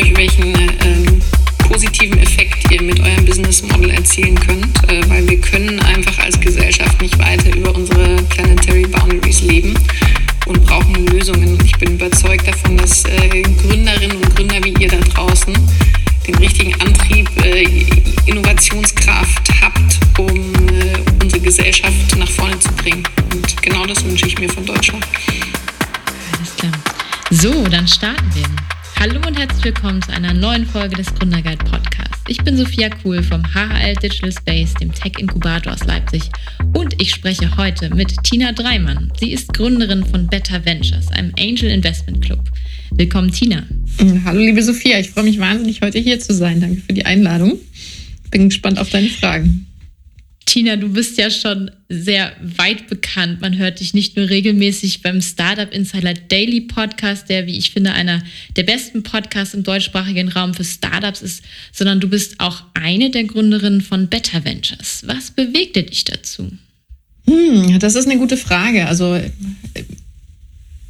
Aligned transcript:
euch, 0.00 0.16
welchen 0.16 0.54
ähm, 0.54 1.22
positiven 1.68 2.18
Effekt 2.18 2.70
ihr 2.70 2.82
mit 2.82 3.00
eurem 3.00 3.24
Business 3.24 3.62
Model 3.62 3.90
erzielen 3.90 4.34
könnt, 4.34 4.90
äh, 4.90 5.02
weil 5.08 5.28
wir 5.28 5.40
können 5.40 5.78
einfach 5.80 6.18
als 6.18 6.40
Gesellschaft 6.40 7.00
nicht 7.02 7.18
weiter 7.18 7.54
über 7.54 7.74
unsere 7.74 8.16
planetary 8.30 8.86
boundaries 8.86 9.42
leben 9.42 9.74
und 10.46 10.64
brauchen 10.64 11.06
Lösungen. 11.06 11.58
Ich 11.64 11.76
bin 11.78 11.94
überzeugt 11.94 12.46
davon, 12.46 12.76
dass 12.78 13.04
äh, 13.04 13.42
Gründerinnen 13.62 14.16
und 14.16 14.36
Gründer 14.36 14.64
wie 14.64 14.74
ihr 14.82 14.88
da 14.88 14.98
draußen 14.98 15.54
Sophia 32.80 32.96
Kuhl 33.02 33.22
vom 33.22 33.42
HHL 33.42 33.94
Digital 33.96 34.32
Space, 34.32 34.72
dem 34.80 34.90
Tech 34.94 35.12
Inkubator 35.18 35.74
aus 35.74 35.84
Leipzig 35.84 36.22
und 36.72 36.94
ich 36.98 37.10
spreche 37.10 37.58
heute 37.58 37.94
mit 37.94 38.10
Tina 38.24 38.52
Dreimann. 38.52 39.12
Sie 39.20 39.32
ist 39.32 39.52
Gründerin 39.52 40.02
von 40.02 40.26
Better 40.28 40.64
Ventures, 40.64 41.08
einem 41.08 41.30
Angel 41.38 41.68
Investment 41.68 42.24
Club. 42.24 42.40
Willkommen, 42.92 43.32
Tina. 43.32 43.64
Hallo, 44.24 44.40
liebe 44.40 44.62
Sophia. 44.62 44.98
Ich 44.98 45.10
freue 45.10 45.24
mich 45.24 45.38
wahnsinnig, 45.38 45.82
heute 45.82 45.98
hier 45.98 46.20
zu 46.20 46.32
sein. 46.32 46.62
Danke 46.62 46.80
für 46.80 46.94
die 46.94 47.04
Einladung. 47.04 47.58
Bin 48.30 48.48
gespannt 48.48 48.78
auf 48.78 48.88
deine 48.88 49.10
Fragen. 49.10 49.66
Tina, 50.50 50.74
du 50.74 50.88
bist 50.88 51.16
ja 51.16 51.30
schon 51.30 51.70
sehr 51.88 52.32
weit 52.40 52.88
bekannt. 52.88 53.40
Man 53.40 53.56
hört 53.56 53.78
dich 53.78 53.94
nicht 53.94 54.16
nur 54.16 54.28
regelmäßig 54.28 55.00
beim 55.00 55.22
Startup 55.22 55.72
Insider 55.72 56.12
Daily 56.12 56.62
Podcast, 56.62 57.28
der, 57.28 57.46
wie 57.46 57.56
ich 57.56 57.70
finde, 57.70 57.92
einer 57.92 58.20
der 58.56 58.64
besten 58.64 59.04
Podcasts 59.04 59.54
im 59.54 59.62
deutschsprachigen 59.62 60.28
Raum 60.28 60.52
für 60.52 60.64
Startups 60.64 61.22
ist, 61.22 61.44
sondern 61.70 62.00
du 62.00 62.08
bist 62.08 62.40
auch 62.40 62.64
eine 62.74 63.10
der 63.10 63.22
Gründerinnen 63.22 63.80
von 63.80 64.08
Better 64.08 64.44
Ventures. 64.44 65.04
Was 65.06 65.30
bewegte 65.30 65.84
dich 65.84 66.02
dazu? 66.02 66.50
Hm, 67.28 67.78
das 67.78 67.94
ist 67.94 68.08
eine 68.08 68.18
gute 68.18 68.36
Frage. 68.36 68.88
Also 68.88 69.20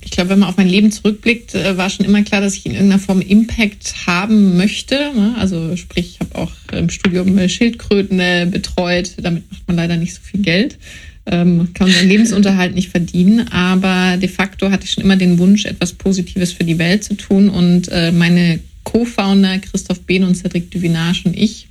ich 0.02 0.10
glaube, 0.10 0.30
wenn 0.30 0.38
man 0.38 0.48
auf 0.48 0.56
mein 0.56 0.68
Leben 0.68 0.90
zurückblickt, 0.90 1.54
äh, 1.54 1.76
war 1.76 1.90
schon 1.90 2.06
immer 2.06 2.22
klar, 2.22 2.40
dass 2.40 2.54
ich 2.54 2.64
in 2.64 2.72
irgendeiner 2.72 3.00
Form 3.00 3.20
Impact 3.20 4.06
haben 4.06 4.56
möchte. 4.56 4.94
Ne? 5.14 5.34
Also 5.38 5.76
sprich, 5.76 6.12
ich 6.14 6.20
habe 6.20 6.36
auch 6.36 6.52
im 6.72 6.88
Studium 6.88 7.36
äh, 7.36 7.48
Schildkröten 7.48 8.18
äh, 8.18 8.48
betreut. 8.50 9.12
Damit 9.18 9.50
macht 9.50 9.66
man 9.66 9.76
leider 9.76 9.96
nicht 9.96 10.14
so 10.14 10.20
viel 10.22 10.40
Geld. 10.40 10.78
Ähm, 11.26 11.68
kann 11.74 11.90
seinen 11.90 12.08
Lebensunterhalt 12.08 12.74
nicht 12.74 12.88
verdienen. 12.88 13.48
Aber 13.48 14.16
de 14.16 14.28
facto 14.28 14.70
hatte 14.70 14.84
ich 14.84 14.92
schon 14.92 15.04
immer 15.04 15.16
den 15.16 15.38
Wunsch, 15.38 15.66
etwas 15.66 15.92
Positives 15.92 16.52
für 16.52 16.64
die 16.64 16.78
Welt 16.78 17.04
zu 17.04 17.14
tun. 17.14 17.50
Und 17.50 17.90
meine 18.12 18.60
Co-Founder 18.84 19.58
Christoph 19.58 20.00
Behn 20.00 20.24
und 20.24 20.34
Cedric 20.34 20.70
Duvinage 20.70 21.22
und 21.26 21.36
ich 21.36 21.68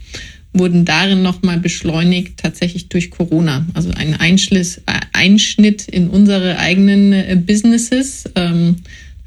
wurden 0.59 0.85
darin 0.85 1.23
nochmal 1.23 1.57
beschleunigt, 1.57 2.37
tatsächlich 2.37 2.89
durch 2.89 3.09
Corona. 3.09 3.65
Also 3.73 3.89
ein 3.91 4.13
Einschliss, 4.13 4.77
äh, 4.85 4.99
Einschnitt 5.13 5.87
in 5.87 6.09
unsere 6.09 6.59
eigenen 6.59 7.13
äh, 7.13 7.41
Businesses 7.43 8.25
ähm, 8.35 8.75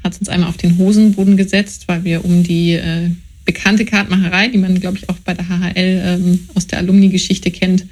hat 0.03 0.17
uns 0.19 0.29
einmal 0.29 0.49
auf 0.49 0.57
den 0.57 0.77
Hosenboden 0.77 1.35
gesetzt, 1.35 1.83
weil 1.87 2.03
wir 2.05 2.23
um 2.23 2.43
die 2.43 2.73
äh, 2.73 3.09
bekannte 3.45 3.83
Kartmacherei, 3.83 4.47
die 4.47 4.57
man, 4.57 4.79
glaube 4.79 4.97
ich, 4.97 5.09
auch 5.09 5.17
bei 5.19 5.33
der 5.33 5.49
HHL 5.49 6.01
ähm, 6.05 6.39
aus 6.55 6.67
der 6.67 6.79
Alumni-Geschichte 6.79 7.51
kennt, 7.51 7.85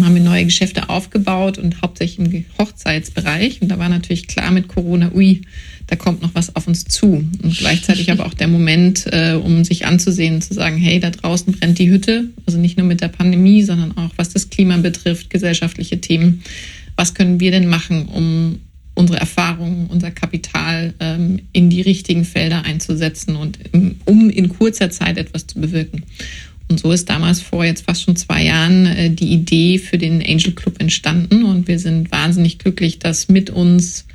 haben 0.00 0.14
wir 0.14 0.22
neue 0.22 0.46
Geschäfte 0.46 0.88
aufgebaut 0.88 1.58
und 1.58 1.82
hauptsächlich 1.82 2.32
im 2.32 2.44
Hochzeitsbereich. 2.58 3.60
Und 3.60 3.68
da 3.68 3.78
war 3.78 3.90
natürlich 3.90 4.26
klar 4.26 4.50
mit 4.50 4.68
Corona, 4.68 5.12
ui, 5.12 5.42
da 5.86 5.96
kommt 5.96 6.22
noch 6.22 6.34
was 6.34 6.54
auf 6.56 6.66
uns 6.66 6.84
zu. 6.84 7.24
Und 7.42 7.58
gleichzeitig 7.58 8.10
aber 8.10 8.26
auch 8.26 8.34
der 8.34 8.48
Moment, 8.48 9.06
äh, 9.12 9.34
um 9.34 9.64
sich 9.64 9.86
anzusehen, 9.86 10.40
zu 10.40 10.54
sagen, 10.54 10.76
hey, 10.76 11.00
da 11.00 11.10
draußen 11.10 11.52
brennt 11.52 11.78
die 11.78 11.90
Hütte. 11.90 12.28
Also 12.46 12.58
nicht 12.58 12.78
nur 12.78 12.86
mit 12.86 13.00
der 13.00 13.08
Pandemie, 13.08 13.62
sondern 13.62 13.96
auch 13.96 14.10
was 14.16 14.30
das 14.30 14.50
Klima 14.50 14.76
betrifft, 14.78 15.30
gesellschaftliche 15.30 16.00
Themen. 16.00 16.42
Was 16.96 17.14
können 17.14 17.40
wir 17.40 17.50
denn 17.50 17.68
machen, 17.68 18.06
um 18.06 18.58
unsere 18.94 19.18
Erfahrungen, 19.18 19.86
unser 19.86 20.10
Kapital 20.10 20.92
ähm, 21.00 21.40
in 21.52 21.70
die 21.70 21.80
richtigen 21.80 22.24
Felder 22.24 22.64
einzusetzen 22.64 23.36
und 23.36 23.58
im, 23.72 23.96
um 24.04 24.28
in 24.28 24.50
kurzer 24.50 24.90
Zeit 24.90 25.16
etwas 25.16 25.46
zu 25.46 25.60
bewirken. 25.60 26.04
Und 26.68 26.78
so 26.80 26.92
ist 26.92 27.08
damals 27.08 27.40
vor 27.40 27.64
jetzt 27.64 27.84
fast 27.84 28.02
schon 28.02 28.16
zwei 28.16 28.44
Jahren 28.44 28.86
äh, 28.86 29.10
die 29.10 29.32
Idee 29.32 29.78
für 29.78 29.98
den 29.98 30.22
Angel 30.22 30.52
Club 30.52 30.80
entstanden. 30.80 31.44
Und 31.44 31.68
wir 31.68 31.78
sind 31.78 32.10
wahnsinnig 32.10 32.58
glücklich, 32.58 32.98
dass 32.98 33.28
mit 33.28 33.50
uns 33.50 34.06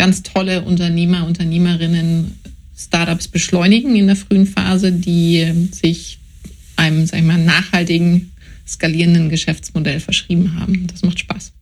ganz 0.00 0.22
tolle 0.22 0.62
Unternehmer, 0.62 1.26
Unternehmerinnen 1.26 2.34
Startups 2.74 3.28
beschleunigen 3.28 3.94
in 3.96 4.06
der 4.06 4.16
frühen 4.16 4.46
Phase, 4.46 4.92
die 4.92 5.68
sich 5.72 6.18
einem, 6.76 7.04
sag 7.04 7.18
ich 7.18 7.26
mal, 7.26 7.36
nachhaltigen, 7.36 8.32
skalierenden 8.66 9.28
Geschäftsmodell 9.28 10.00
verschrieben 10.00 10.58
haben. 10.58 10.86
Das 10.86 11.02
macht 11.02 11.18
Spaß. 11.18 11.52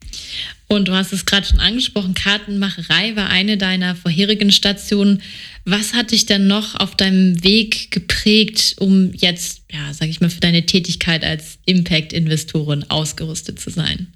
Und 0.69 0.87
du 0.87 0.93
hast 0.93 1.13
es 1.13 1.27
gerade 1.27 1.49
schon 1.49 1.59
angesprochen, 1.59 2.15
Kartenmacherei 2.15 3.17
war 3.17 3.29
eine 3.29 3.59
deiner 3.59 3.97
vorherigen 3.97 4.53
Stationen. 4.53 5.21
Was 5.65 5.95
hat 5.95 6.13
dich 6.13 6.27
denn 6.27 6.47
noch 6.47 6.77
auf 6.77 6.95
deinem 6.95 7.43
Weg 7.43 7.91
geprägt, 7.91 8.77
um 8.79 9.13
jetzt, 9.15 9.63
ja, 9.73 9.93
sag 9.93 10.11
ich 10.11 10.21
mal, 10.21 10.31
für 10.31 10.39
deine 10.39 10.65
Tätigkeit 10.65 11.25
als 11.25 11.59
Impact-Investorin 11.67 12.85
ausgerüstet 12.89 13.59
zu 13.59 13.71
sein? 13.71 14.07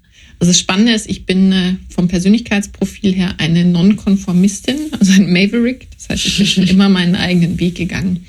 Also 0.43 0.51
das 0.51 0.59
Spannende 0.59 0.91
ist, 0.91 1.09
ich 1.09 1.25
bin 1.25 1.53
äh, 1.53 1.75
vom 1.87 2.09
Persönlichkeitsprofil 2.09 3.13
her 3.13 3.35
eine 3.37 3.63
Nonkonformistin, 3.63 4.75
also 4.99 5.13
ein 5.13 5.31
Maverick. 5.31 5.87
Das 5.95 6.09
heißt, 6.09 6.25
ich 6.25 6.37
bin 6.37 6.45
schon 6.45 6.67
immer 6.67 6.89
meinen 6.89 7.15
eigenen 7.15 7.61
Weg 7.61 7.75
gegangen. 7.75 8.25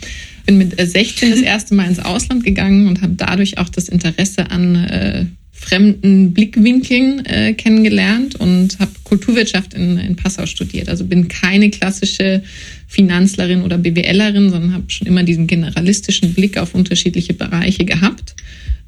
Bin 0.46 0.56
mit 0.56 0.80
16 0.80 1.26
äh, 1.26 1.30
das 1.32 1.40
erste 1.40 1.74
Mal 1.74 1.88
ins 1.88 1.98
Ausland 1.98 2.44
gegangen 2.44 2.86
und 2.86 3.02
habe 3.02 3.14
dadurch 3.16 3.58
auch 3.58 3.68
das 3.68 3.88
Interesse 3.88 4.48
an 4.52 4.76
äh, 4.76 5.24
fremden 5.50 6.32
Blickwinkeln 6.32 7.26
äh, 7.26 7.54
kennengelernt 7.54 8.36
und 8.36 8.78
habe 8.78 8.92
Kulturwirtschaft 9.02 9.74
in, 9.74 9.98
in 9.98 10.14
Passau 10.14 10.46
studiert. 10.46 10.88
Also 10.88 11.06
bin 11.06 11.26
keine 11.26 11.70
klassische 11.70 12.44
Finanzlerin 12.86 13.62
oder 13.62 13.76
BWLerin, 13.76 14.50
sondern 14.50 14.72
habe 14.72 14.84
schon 14.86 15.08
immer 15.08 15.24
diesen 15.24 15.48
generalistischen 15.48 16.32
Blick 16.32 16.58
auf 16.58 16.76
unterschiedliche 16.76 17.34
Bereiche 17.34 17.84
gehabt. 17.84 18.36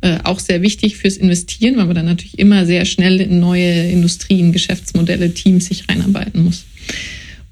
Äh, 0.03 0.19
auch 0.25 0.41
sehr 0.41 0.61
wichtig 0.61 0.99
fürs 0.99 1.17
Investieren, 1.17 1.79
weil 1.79 1.87
man 1.87 1.97
dann 1.97 2.05
natürlich 2.05 2.39
immer 2.39 2.67
sehr 2.67 2.85
schnell 2.85 3.19
in 3.19 3.41
neue 3.41 3.91
Industrien, 3.91 4.53
Geschäftsmodelle, 4.53 5.33
Teams 5.33 5.67
sich 5.67 5.89
reinarbeiten 5.89 6.45
muss. 6.45 6.67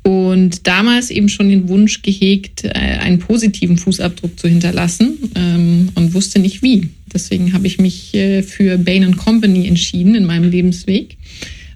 Und 0.03 0.67
damals 0.67 1.11
eben 1.11 1.31
schon 1.31 1.49
den 1.49 1.69
Wunsch 1.69 2.03
gehegt, 2.03 2.65
äh, 2.65 2.69
einen 2.69 3.19
positiven 3.19 3.79
Fußabdruck 3.79 4.39
zu 4.39 4.49
hinterlassen 4.49 5.17
ähm, 5.35 5.89
und 5.95 6.13
wusste 6.13 6.39
nicht 6.39 6.63
wie. 6.63 6.91
Deswegen 7.13 7.55
habe 7.55 7.67
ich 7.67 7.79
mich 7.79 8.15
äh, 8.15 8.43
für 8.43 8.77
Bain 8.77 9.17
Company 9.17 9.67
entschieden 9.67 10.15
in 10.15 10.27
meinem 10.27 10.51
Lebensweg, 10.51 11.17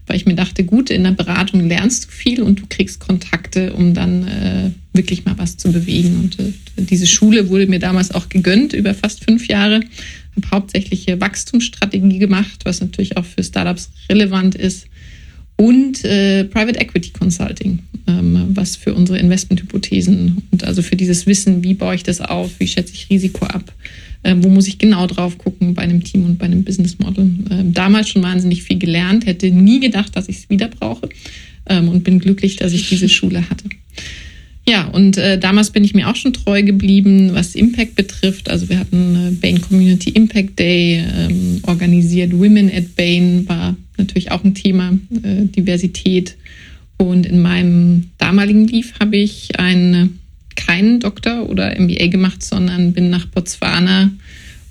weil 0.06 0.16
ich 0.16 0.26
mir 0.26 0.34
dachte, 0.34 0.64
gut, 0.64 0.90
in 0.90 1.04
der 1.04 1.12
Beratung 1.12 1.66
lernst 1.66 2.04
du 2.04 2.10
viel 2.10 2.42
und 2.42 2.60
du 2.60 2.64
kriegst 2.68 3.00
Kontakte, 3.00 3.72
um 3.72 3.94
dann 3.94 4.74
wirklich 4.94 5.26
mal 5.26 5.36
was 5.36 5.58
zu 5.58 5.70
bewegen. 5.70 6.16
Und 6.16 6.38
diese 6.90 7.06
Schule 7.06 7.50
wurde 7.50 7.66
mir 7.66 7.78
damals 7.78 8.10
auch 8.10 8.30
gegönnt 8.30 8.72
über 8.72 8.94
fast 8.94 9.22
fünf 9.22 9.48
Jahre. 9.48 9.80
Hauptsächliche 10.50 11.20
Wachstumsstrategie 11.20 12.18
gemacht, 12.18 12.60
was 12.64 12.80
natürlich 12.80 13.16
auch 13.16 13.24
für 13.24 13.42
Startups 13.42 13.90
relevant 14.10 14.54
ist 14.54 14.86
und 15.56 16.04
äh, 16.04 16.44
Private 16.44 16.78
Equity 16.78 17.10
Consulting, 17.10 17.80
ähm, 18.06 18.46
was 18.50 18.76
für 18.76 18.94
unsere 18.94 19.18
Investmenthypothesen 19.18 20.42
und 20.52 20.64
also 20.64 20.82
für 20.82 20.96
dieses 20.96 21.26
Wissen, 21.26 21.64
wie 21.64 21.74
baue 21.74 21.96
ich 21.96 22.04
das 22.04 22.20
auf, 22.20 22.58
wie 22.58 22.68
schätze 22.68 22.94
ich 22.94 23.10
Risiko 23.10 23.44
ab, 23.44 23.72
äh, 24.22 24.36
wo 24.38 24.48
muss 24.48 24.68
ich 24.68 24.78
genau 24.78 25.06
drauf 25.08 25.36
gucken 25.36 25.74
bei 25.74 25.82
einem 25.82 26.04
Team 26.04 26.24
und 26.24 26.38
bei 26.38 26.46
einem 26.46 26.62
Business 26.62 26.98
Model. 27.00 27.28
Ähm, 27.50 27.74
damals 27.74 28.08
schon 28.08 28.22
wahnsinnig 28.22 28.62
viel 28.62 28.78
gelernt, 28.78 29.26
hätte 29.26 29.50
nie 29.50 29.80
gedacht, 29.80 30.14
dass 30.14 30.28
ich 30.28 30.38
es 30.38 30.50
wieder 30.50 30.68
brauche 30.68 31.08
ähm, 31.66 31.88
und 31.88 32.04
bin 32.04 32.20
glücklich, 32.20 32.56
dass 32.56 32.72
ich 32.72 32.88
diese 32.88 33.08
Schule 33.08 33.50
hatte. 33.50 33.64
Ja, 34.68 34.84
und 34.84 35.16
äh, 35.16 35.38
damals 35.38 35.70
bin 35.70 35.82
ich 35.82 35.94
mir 35.94 36.10
auch 36.10 36.16
schon 36.16 36.34
treu 36.34 36.62
geblieben, 36.62 37.30
was 37.32 37.54
Impact 37.54 37.94
betrifft. 37.94 38.50
Also 38.50 38.68
wir 38.68 38.78
hatten 38.78 39.16
äh, 39.16 39.30
Bain 39.30 39.62
Community 39.62 40.10
Impact 40.10 40.58
Day 40.58 41.02
ähm, 41.10 41.60
organisiert. 41.62 42.38
Women 42.38 42.70
at 42.70 42.94
Bain 42.94 43.48
war 43.48 43.74
natürlich 43.96 44.30
auch 44.30 44.44
ein 44.44 44.54
Thema, 44.54 44.90
äh, 45.22 45.46
Diversität. 45.46 46.36
Und 46.98 47.24
in 47.24 47.40
meinem 47.40 48.10
damaligen 48.18 48.68
Leaf 48.68 48.92
habe 49.00 49.16
ich 49.16 49.58
einen, 49.58 50.18
keinen 50.54 51.00
Doktor 51.00 51.48
oder 51.48 51.74
MBA 51.80 52.08
gemacht, 52.08 52.42
sondern 52.42 52.92
bin 52.92 53.08
nach 53.08 53.24
Botswana 53.24 54.10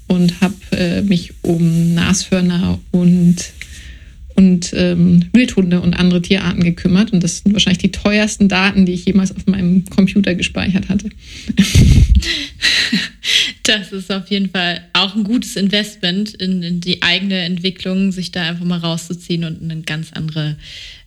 und 0.06 0.42
habe 0.42 0.54
äh, 0.74 1.02
mich 1.02 1.34
um 1.42 1.96
Nashörner 1.96 2.78
und 2.92 3.38
und 4.38 4.72
ähm, 4.76 5.26
Wildhunde 5.34 5.82
und 5.82 5.96
andere 5.96 6.22
Tierarten 6.22 6.64
gekümmert. 6.64 7.12
Und 7.12 7.24
das 7.24 7.40
sind 7.40 7.54
wahrscheinlich 7.54 7.80
die 7.80 7.92
teuersten 7.92 8.48
Daten, 8.48 8.86
die 8.86 8.94
ich 8.94 9.06
jemals 9.06 9.36
auf 9.36 9.48
meinem 9.48 9.84
Computer 9.86 10.36
gespeichert 10.36 10.90
hatte. 10.90 11.10
Das 13.64 13.92
ist 13.92 14.10
auf 14.14 14.30
jeden 14.30 14.50
Fall 14.50 14.88
auch 14.94 15.14
ein 15.14 15.26
gutes 15.26 15.58
Investment 15.58 16.34
in, 16.36 16.64
in 16.64 16.80
die 16.80 17.04
eigene 17.04 17.40
Entwicklung, 17.40 18.14
sich 18.14 18.32
da 18.32 18.44
einfach 18.44 18.64
mal 18.64 18.80
rauszuziehen 18.80 19.44
und 19.44 19.62
eine 19.62 19.82
ganz 19.82 20.14
andere 20.14 20.56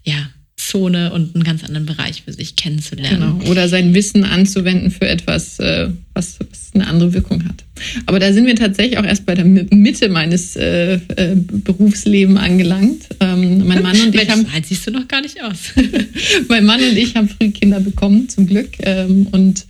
ja, 0.05 0.29
Zone 0.69 1.13
und 1.13 1.35
einen 1.35 1.45
ganz 1.45 1.65
anderen 1.65 1.87
Bereich 1.87 2.23
für 2.23 2.33
sich 2.33 2.57
kennenzulernen. 2.57 3.39
Genau. 3.39 3.51
Oder 3.51 3.69
sein 3.69 3.95
Wissen 3.95 4.25
anzuwenden 4.25 4.91
für 4.91 5.09
etwas, 5.09 5.59
äh, 5.59 5.89
was, 6.13 6.39
eine 6.75 6.87
andere 6.87 7.13
Wirkung 7.15 7.45
hat. 7.45 7.65
Aber 8.07 8.21
da 8.21 8.33
sind 8.33 8.47
wir 8.47 8.55
tatsächlich 8.55 8.99
auch 8.99 9.05
erst 9.05 9.27
bei 9.27 9.35
der 9.35 9.45
Mitte 9.45 10.09
meines 10.09 10.55
äh, 10.57 10.95
äh, 10.95 11.35
Berufslebens 11.35 12.39
angelangt. 12.39 13.09
Ähm, 13.21 13.67
mein 13.67 13.83
Mann 13.83 14.01
und 14.01 14.15
ich 14.15 14.31
haben. 14.31 14.47
Nein, 14.53 14.63
siehst 14.63 14.87
du 14.87 14.91
noch 14.91 15.09
gar 15.09 15.23
nicht 15.23 15.43
aus. 15.43 15.73
mein 16.49 16.65
Mann 16.65 16.81
und 16.81 16.97
ich 16.97 17.17
haben 17.17 17.29
früh 17.29 17.51
Kinder 17.51 17.81
bekommen, 17.81 18.29
zum 18.29 18.47
Glück. 18.47 18.71
Ähm, 18.81 19.27
und 19.33 19.67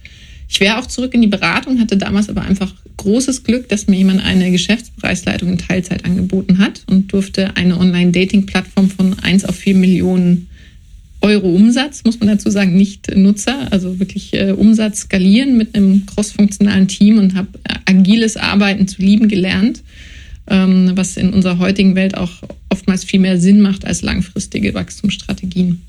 ich 0.48 0.60
wäre 0.60 0.78
auch 0.78 0.86
zurück 0.86 1.14
in 1.14 1.22
die 1.22 1.28
Beratung, 1.28 1.78
hatte 1.78 1.96
damals 1.96 2.28
aber 2.28 2.42
einfach 2.42 2.74
großes 2.96 3.44
Glück, 3.44 3.68
dass 3.68 3.86
mir 3.86 3.96
jemand 3.96 4.22
eine 4.22 4.50
Geschäftsbereichsleitung 4.50 5.48
in 5.48 5.58
Teilzeit 5.58 6.04
angeboten 6.04 6.58
hat 6.58 6.82
und 6.86 7.12
durfte 7.12 7.56
eine 7.56 7.78
Online-Dating-Plattform 7.78 8.90
von 8.90 9.18
1 9.20 9.44
auf 9.46 9.56
4 9.56 9.74
Millionen 9.76 10.49
Euro 11.22 11.48
Umsatz, 11.48 12.02
muss 12.04 12.18
man 12.18 12.28
dazu 12.28 12.50
sagen, 12.50 12.76
nicht 12.76 13.14
Nutzer, 13.14 13.70
also 13.70 13.98
wirklich 13.98 14.32
äh, 14.32 14.52
Umsatz 14.52 15.00
skalieren 15.00 15.56
mit 15.56 15.74
einem 15.74 16.06
crossfunktionalen 16.06 16.88
Team 16.88 17.18
und 17.18 17.34
habe 17.34 17.48
äh, 17.64 17.74
agiles 17.86 18.36
Arbeiten 18.36 18.88
zu 18.88 19.02
lieben 19.02 19.28
gelernt, 19.28 19.82
ähm, 20.48 20.92
was 20.94 21.16
in 21.16 21.32
unserer 21.32 21.58
heutigen 21.58 21.94
Welt 21.94 22.16
auch 22.16 22.42
oftmals 22.70 23.04
viel 23.04 23.20
mehr 23.20 23.38
Sinn 23.38 23.60
macht 23.60 23.84
als 23.84 24.02
langfristige 24.02 24.72
Wachstumsstrategien. 24.72 25.82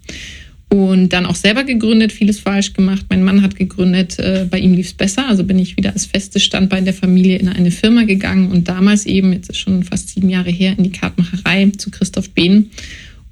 Und 0.68 1.10
dann 1.10 1.26
auch 1.26 1.36
selber 1.36 1.66
gegründet, 1.66 2.14
vieles 2.14 2.40
falsch 2.40 2.72
gemacht. 2.72 3.06
Mein 3.10 3.24
Mann 3.24 3.42
hat 3.42 3.58
gegründet, 3.58 4.20
äh, 4.20 4.48
bei 4.50 4.58
ihm 4.58 4.74
lief 4.74 4.88
es 4.88 4.94
besser. 4.94 5.28
Also 5.28 5.44
bin 5.44 5.60
ich 5.60 5.76
wieder 5.76 5.92
als 5.92 6.06
festes 6.06 6.44
Standbein 6.44 6.86
der 6.86 6.94
Familie 6.94 7.38
in 7.38 7.50
eine 7.50 7.72
Firma 7.72 8.04
gegangen 8.04 8.52
und 8.52 8.70
damals 8.70 9.06
eben, 9.06 9.34
jetzt 9.34 9.50
ist 9.50 9.58
schon 9.58 9.84
fast 9.84 10.10
sieben 10.10 10.30
Jahre 10.30 10.50
her, 10.50 10.76
in 10.78 10.86
die 10.86 10.92
Kartmacherei 10.92 11.72
zu 11.78 11.92
Christoph 11.92 12.30
Behn 12.30 12.70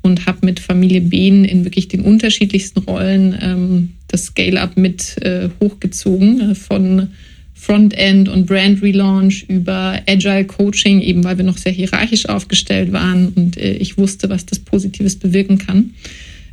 und 0.01 0.25
habe 0.25 0.45
mit 0.45 0.59
Familie 0.59 1.01
Behn 1.01 1.45
in 1.45 1.65
wirklich 1.65 1.87
den 1.87 2.01
unterschiedlichsten 2.01 2.79
Rollen 2.79 3.37
ähm, 3.41 3.89
das 4.07 4.25
Scale-up 4.25 4.77
mit 4.77 5.21
äh, 5.21 5.49
hochgezogen, 5.61 6.51
äh, 6.51 6.55
von 6.55 7.09
Frontend 7.53 8.29
und 8.29 8.45
Brand 8.45 8.81
Relaunch 8.81 9.45
über 9.49 9.99
Agile 10.07 10.45
Coaching, 10.45 11.01
eben 11.01 11.25
weil 11.25 11.37
wir 11.37 11.43
noch 11.43 11.57
sehr 11.57 11.73
hierarchisch 11.73 12.27
aufgestellt 12.29 12.93
waren 12.93 13.29
und 13.35 13.57
äh, 13.57 13.73
ich 13.73 13.97
wusste, 13.97 14.29
was 14.29 14.45
das 14.45 14.59
Positives 14.59 15.17
bewirken 15.17 15.57
kann. 15.57 15.93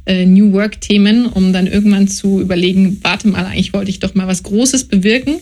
Äh, 0.05 0.27
New 0.27 0.53
Work-Themen, 0.53 1.27
um 1.27 1.53
dann 1.53 1.69
irgendwann 1.69 2.09
zu 2.09 2.41
überlegen, 2.41 2.99
warte 3.03 3.29
mal, 3.29 3.45
eigentlich 3.47 3.73
wollte 3.73 3.91
ich 3.91 4.01
doch 4.01 4.15
mal 4.15 4.27
was 4.27 4.43
Großes 4.43 4.85
bewirken 4.85 5.37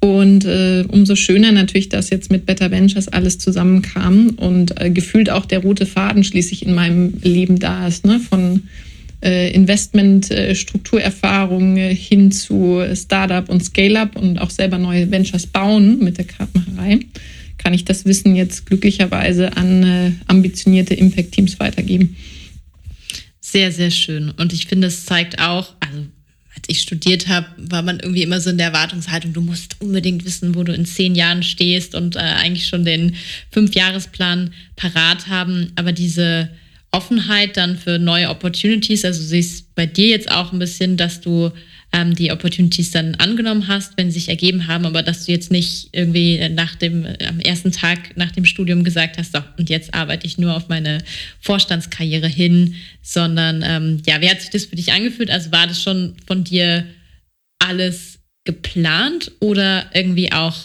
und 0.00 0.46
äh, 0.46 0.84
umso 0.88 1.14
schöner 1.14 1.52
natürlich, 1.52 1.90
dass 1.90 2.08
jetzt 2.08 2.30
mit 2.30 2.46
Better 2.46 2.70
Ventures 2.70 3.08
alles 3.08 3.38
zusammenkam 3.38 4.30
und 4.36 4.80
äh, 4.80 4.90
gefühlt 4.90 5.28
auch 5.28 5.44
der 5.44 5.60
rote 5.60 5.84
Faden 5.84 6.24
schließlich 6.24 6.64
in 6.64 6.74
meinem 6.74 7.14
Leben 7.22 7.58
da 7.58 7.86
ist, 7.86 8.06
ne? 8.06 8.18
von 8.18 8.62
äh, 9.22 9.52
Investment, 9.52 10.30
äh, 10.30 10.54
Strukturerfahrung 10.54 11.76
hin 11.76 12.32
zu 12.32 12.82
Startup 12.94 13.46
und 13.50 13.62
Scale-up 13.62 14.16
und 14.16 14.38
auch 14.38 14.48
selber 14.48 14.78
neue 14.78 15.10
Ventures 15.10 15.46
bauen 15.46 16.02
mit 16.02 16.16
der 16.16 16.24
Kartmacherei, 16.24 17.00
kann 17.58 17.74
ich 17.74 17.84
das 17.84 18.06
Wissen 18.06 18.34
jetzt 18.34 18.64
glücklicherweise 18.64 19.54
an 19.58 19.82
äh, 19.82 20.12
ambitionierte 20.26 20.94
Impact-Teams 20.94 21.60
weitergeben. 21.60 22.16
Sehr, 23.42 23.70
sehr 23.70 23.90
schön. 23.90 24.30
Und 24.30 24.54
ich 24.54 24.66
finde, 24.66 24.86
es 24.86 25.04
zeigt 25.04 25.40
auch, 25.40 25.74
also 25.80 26.06
als 26.56 26.64
ich 26.66 26.80
studiert 26.80 27.28
habe, 27.28 27.46
war 27.56 27.82
man 27.82 28.00
irgendwie 28.00 28.22
immer 28.22 28.40
so 28.40 28.50
in 28.50 28.58
der 28.58 28.68
Erwartungshaltung, 28.68 29.32
du 29.32 29.40
musst 29.40 29.76
unbedingt 29.80 30.24
wissen, 30.24 30.54
wo 30.54 30.64
du 30.64 30.72
in 30.72 30.84
zehn 30.84 31.14
Jahren 31.14 31.42
stehst 31.42 31.94
und 31.94 32.16
äh, 32.16 32.20
eigentlich 32.20 32.66
schon 32.66 32.84
den 32.84 33.14
Fünfjahresplan 33.50 34.52
parat 34.76 35.28
haben. 35.28 35.72
Aber 35.76 35.92
diese 35.92 36.50
Offenheit 36.90 37.56
dann 37.56 37.76
für 37.78 37.98
neue 37.98 38.28
Opportunities, 38.28 39.04
also 39.04 39.22
siehst 39.22 39.74
bei 39.74 39.86
dir 39.86 40.08
jetzt 40.08 40.30
auch 40.30 40.52
ein 40.52 40.58
bisschen, 40.58 40.96
dass 40.96 41.20
du 41.20 41.52
ähm, 41.92 42.14
die 42.14 42.30
Opportunities 42.30 42.92
dann 42.92 43.16
angenommen 43.16 43.66
hast, 43.68 43.96
wenn 43.96 44.10
sie 44.10 44.20
sich 44.20 44.28
ergeben 44.28 44.68
haben, 44.68 44.86
aber 44.86 45.02
dass 45.02 45.26
du 45.26 45.32
jetzt 45.32 45.50
nicht 45.50 45.88
irgendwie 45.92 46.48
nach 46.50 46.76
dem, 46.76 47.06
am 47.26 47.40
ersten 47.40 47.72
Tag 47.72 48.16
nach 48.16 48.30
dem 48.30 48.44
Studium 48.44 48.84
gesagt 48.84 49.18
hast, 49.18 49.32
so, 49.32 49.40
und 49.58 49.70
jetzt 49.70 49.92
arbeite 49.94 50.26
ich 50.26 50.38
nur 50.38 50.56
auf 50.56 50.68
meine 50.68 50.98
Vorstandskarriere 51.40 52.28
hin, 52.28 52.76
sondern 53.02 53.64
ähm, 53.66 54.02
ja, 54.06 54.20
wie 54.20 54.30
hat 54.30 54.40
sich 54.40 54.50
das 54.50 54.66
für 54.66 54.76
dich 54.76 54.92
angefühlt? 54.92 55.30
Also 55.30 55.50
war 55.50 55.66
das 55.66 55.82
schon 55.82 56.14
von 56.26 56.44
dir 56.44 56.86
alles 57.58 58.20
geplant 58.44 59.32
oder 59.40 59.86
irgendwie 59.92 60.32
auch 60.32 60.56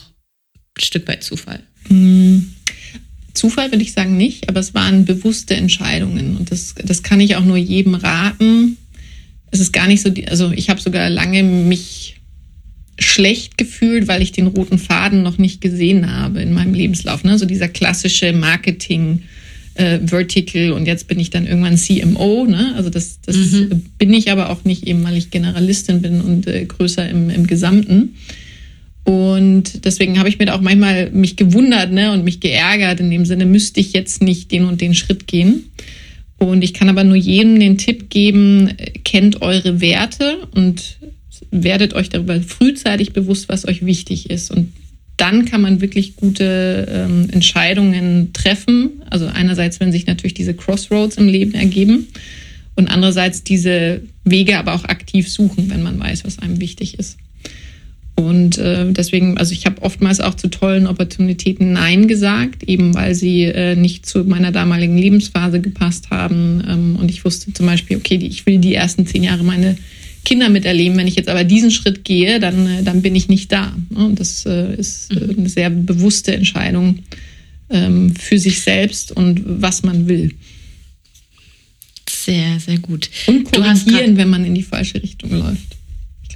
ein 0.77 0.83
Stück 0.83 1.07
weit 1.07 1.23
Zufall? 1.23 1.61
Hm. 1.87 2.53
Zufall 3.33 3.71
würde 3.71 3.83
ich 3.83 3.93
sagen 3.93 4.15
nicht, 4.15 4.47
aber 4.47 4.61
es 4.61 4.73
waren 4.73 5.05
bewusste 5.05 5.55
Entscheidungen. 5.55 6.37
Und 6.37 6.51
das, 6.51 6.73
das 6.83 7.03
kann 7.03 7.19
ich 7.19 7.35
auch 7.35 7.43
nur 7.43 7.57
jedem 7.57 7.95
raten, 7.95 8.77
es 9.55 9.61
ist 9.61 9.71
gar 9.71 9.87
nicht 9.87 10.01
so, 10.01 10.11
also 10.27 10.51
ich 10.51 10.69
habe 10.69 10.81
sogar 10.81 11.09
lange 11.09 11.43
mich 11.43 12.17
schlecht 12.99 13.57
gefühlt, 13.57 14.07
weil 14.07 14.21
ich 14.21 14.31
den 14.31 14.47
roten 14.47 14.77
Faden 14.77 15.23
noch 15.23 15.37
nicht 15.37 15.61
gesehen 15.61 16.11
habe 16.11 16.41
in 16.41 16.53
meinem 16.53 16.73
Lebenslauf. 16.73 17.23
Ne? 17.23 17.37
So 17.39 17.45
dieser 17.45 17.67
klassische 17.67 18.33
Marketing. 18.33 19.23
Äh, 19.77 19.99
Vertical 20.07 20.71
und 20.71 20.85
jetzt 20.85 21.09
bin 21.09 21.19
ich 21.19 21.31
dann 21.31 21.45
irgendwann 21.45 21.75
CMO. 21.75 22.45
Ne? 22.45 22.75
Also 22.77 22.89
das, 22.89 23.19
das 23.25 23.35
mhm. 23.35 23.83
bin 23.97 24.13
ich 24.13 24.31
aber 24.31 24.49
auch 24.49 24.63
nicht 24.63 24.87
eben, 24.87 25.03
weil 25.03 25.17
ich 25.17 25.31
Generalistin 25.31 26.01
bin 26.01 26.21
und 26.21 26.47
äh, 26.47 26.63
größer 26.63 27.09
im, 27.09 27.29
im 27.29 27.45
Gesamten. 27.45 28.15
Und 29.03 29.83
deswegen 29.83 30.17
habe 30.17 30.29
ich 30.29 30.39
mir 30.39 30.55
auch 30.55 30.61
manchmal 30.61 31.11
mich 31.11 31.35
gewundert 31.35 31.91
ne, 31.91 32.13
und 32.13 32.23
mich 32.23 32.39
geärgert. 32.39 33.01
In 33.01 33.11
dem 33.11 33.25
Sinne 33.25 33.45
müsste 33.45 33.81
ich 33.81 33.91
jetzt 33.91 34.21
nicht 34.21 34.49
den 34.49 34.63
und 34.63 34.79
den 34.79 34.95
Schritt 34.95 35.27
gehen. 35.27 35.69
Und 36.37 36.63
ich 36.63 36.73
kann 36.73 36.89
aber 36.89 37.03
nur 37.03 37.15
jedem 37.15 37.59
den 37.59 37.77
Tipp 37.77 38.09
geben, 38.09 38.73
kennt 39.03 39.41
eure 39.41 39.81
Werte 39.81 40.47
und 40.53 40.97
werdet 41.51 41.93
euch 41.93 42.09
darüber 42.09 42.39
frühzeitig 42.41 43.13
bewusst, 43.13 43.49
was 43.49 43.67
euch 43.67 43.85
wichtig 43.85 44.29
ist. 44.29 44.51
Und 44.51 44.73
dann 45.17 45.45
kann 45.45 45.61
man 45.61 45.79
wirklich 45.79 46.17
gute 46.17 46.87
ähm, 46.89 47.29
Entscheidungen 47.31 48.33
treffen. 48.33 49.01
Also 49.09 49.27
einerseits, 49.27 49.79
wenn 49.79 49.91
sich 49.91 50.07
natürlich 50.07 50.33
diese 50.33 50.53
Crossroads 50.53 51.17
im 51.17 51.27
Leben 51.27 51.53
ergeben 51.53 52.07
und 52.75 52.89
andererseits 52.89 53.43
diese 53.43 54.01
Wege 54.25 54.57
aber 54.57 54.73
auch 54.73 54.83
aktiv 54.83 55.29
suchen, 55.29 55.69
wenn 55.69 55.83
man 55.83 55.99
weiß, 55.99 56.25
was 56.25 56.39
einem 56.39 56.59
wichtig 56.59 56.99
ist. 56.99 57.17
Und 58.15 58.57
äh, 58.57 58.91
deswegen, 58.91 59.37
also 59.37 59.51
ich 59.51 59.65
habe 59.65 59.81
oftmals 59.81 60.21
auch 60.21 60.35
zu 60.35 60.47
tollen 60.47 60.87
Opportunitäten 60.87 61.73
Nein 61.73 62.07
gesagt, 62.07 62.63
eben 62.63 62.95
weil 62.95 63.13
sie 63.13 63.43
äh, 63.43 63.75
nicht 63.75 64.05
zu 64.05 64.23
meiner 64.23 64.53
damaligen 64.53 64.97
Lebensphase 64.97 65.59
gepasst 65.59 66.09
haben. 66.11 66.63
Ähm, 66.67 66.95
und 66.95 67.11
ich 67.11 67.25
wusste 67.25 67.51
zum 67.51 67.65
Beispiel, 67.65 67.97
okay, 67.97 68.15
ich 68.15 68.45
will 68.45 68.59
die 68.59 68.73
ersten 68.73 69.05
zehn 69.05 69.23
Jahre 69.23 69.43
meine 69.43 69.77
Kinder 70.23 70.47
miterleben. 70.47 70.97
Wenn 70.97 71.07
ich 71.07 71.15
jetzt 71.15 71.27
aber 71.27 71.43
diesen 71.43 71.71
Schritt 71.71 72.05
gehe, 72.05 72.39
dann, 72.39 72.67
äh, 72.67 72.83
dann 72.83 73.01
bin 73.01 73.15
ich 73.15 73.27
nicht 73.27 73.51
da. 73.51 73.75
Und 73.93 74.17
das 74.17 74.45
äh, 74.45 74.75
ist 74.75 75.11
äh, 75.11 75.35
eine 75.37 75.49
sehr 75.49 75.69
bewusste 75.69 76.33
Entscheidung 76.33 76.99
ähm, 77.69 78.15
für 78.15 78.39
sich 78.39 78.61
selbst 78.61 79.11
und 79.11 79.41
was 79.45 79.83
man 79.83 80.07
will. 80.07 80.33
Sehr, 82.09 82.61
sehr 82.61 82.77
gut. 82.79 83.09
Und 83.27 83.51
korrigieren, 83.51 84.15
wenn 84.15 84.29
man 84.29 84.45
in 84.45 84.55
die 84.55 84.63
falsche 84.63 85.03
Richtung 85.03 85.31
läuft 85.31 85.74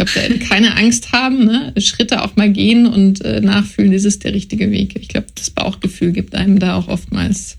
glaube, 0.06 0.40
keine 0.40 0.76
Angst 0.78 1.12
haben, 1.12 1.46
ne? 1.46 1.74
Schritte 1.78 2.24
auch 2.24 2.36
mal 2.36 2.52
gehen 2.52 2.86
und 2.86 3.24
äh, 3.24 3.42
nachfühlen, 3.42 3.94
ist 3.94 4.06
es 4.06 4.20
der 4.20 4.34
richtige 4.34 4.72
Weg. 4.72 4.96
Ich 5.00 5.10
glaube, 5.10 5.28
das 5.36 5.50
Bauchgefühl 5.50 6.12
gibt 6.12 6.36
einem 6.36 6.60
da 6.60 6.76
auch 6.76 6.88
oftmals. 6.88 7.58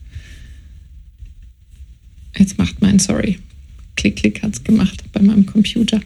Jetzt 2.36 2.58
macht 2.58 2.80
mein, 2.80 2.98
sorry, 2.98 3.38
Klick, 3.96 4.16
Klick 4.16 4.42
hat 4.42 4.54
es 4.54 4.64
gemacht 4.64 5.02
bei 5.12 5.20
meinem 5.20 5.46
Computer. 5.46 6.00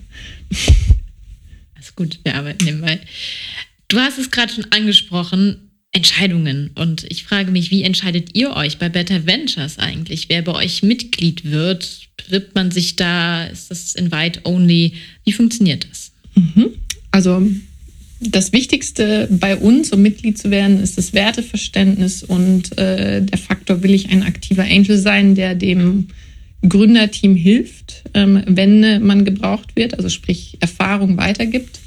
Alles 1.75 1.95
gut, 1.95 2.19
wir 2.25 2.35
arbeiten 2.35 2.65
nebenbei. 2.65 3.01
Du 3.89 3.99
hast 3.99 4.19
es 4.19 4.31
gerade 4.31 4.53
schon 4.53 4.67
angesprochen, 4.71 5.71
Entscheidungen. 5.93 6.71
Und 6.75 7.05
ich 7.09 7.23
frage 7.23 7.53
mich, 7.53 7.71
wie 7.71 7.85
entscheidet 7.85 8.35
ihr 8.35 8.57
euch 8.57 8.79
bei 8.79 8.89
Better 8.89 9.27
Ventures 9.27 9.79
eigentlich? 9.79 10.29
Wer 10.29 10.43
bei 10.43 10.53
euch 10.53 10.83
Mitglied 10.83 11.45
wird? 11.45 12.09
Bewirbt 12.17 12.57
man 12.57 12.73
sich 12.73 12.97
da? 12.97 13.45
Ist 13.45 13.71
das 13.71 13.95
Invite 13.95 14.41
Only? 14.45 14.95
Wie 15.25 15.33
funktioniert 15.33 15.87
das? 15.89 16.14
Mhm. 16.35 16.71
Also 17.11 17.43
das 18.21 18.53
Wichtigste 18.53 19.29
bei 19.31 19.57
uns, 19.57 19.93
um 19.93 20.03
Mitglied 20.03 20.39
zu 20.39 20.51
werden, 20.51 20.81
ist 20.81 20.97
das 20.99 21.13
Werteverständnis 21.13 22.23
und 22.23 22.77
äh, 22.79 23.23
der 23.23 23.39
Faktor, 23.39 23.83
will 23.83 23.93
ich 23.93 24.11
ein 24.11 24.23
aktiver 24.23 24.65
Angel 24.65 24.99
sein, 24.99 25.35
der 25.35 25.55
dem 25.55 26.09
Gründerteam 26.67 27.37
hilft, 27.37 28.05
ähm, 28.15 28.43
wenn 28.47 29.05
man 29.05 29.25
gebraucht 29.25 29.77
wird, 29.77 29.97
also 29.97 30.09
sprich 30.09 30.57
Erfahrung 30.61 31.17
weitergibt. 31.17 31.81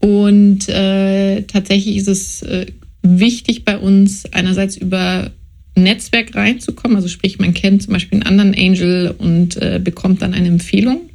Und 0.00 0.68
äh, 0.68 1.42
tatsächlich 1.42 1.96
ist 1.96 2.08
es 2.08 2.42
äh, 2.42 2.66
wichtig 3.02 3.64
bei 3.64 3.78
uns 3.78 4.26
einerseits 4.32 4.76
über 4.76 5.30
Netzwerk 5.74 6.34
reinzukommen, 6.34 6.96
also 6.96 7.08
sprich 7.08 7.38
man 7.38 7.54
kennt 7.54 7.82
zum 7.82 7.94
Beispiel 7.94 8.20
einen 8.22 8.40
anderen 8.40 8.54
Angel 8.54 9.14
und 9.16 9.56
äh, 9.56 9.80
bekommt 9.82 10.22
dann 10.22 10.34
eine 10.34 10.48
Empfehlung. 10.48 11.10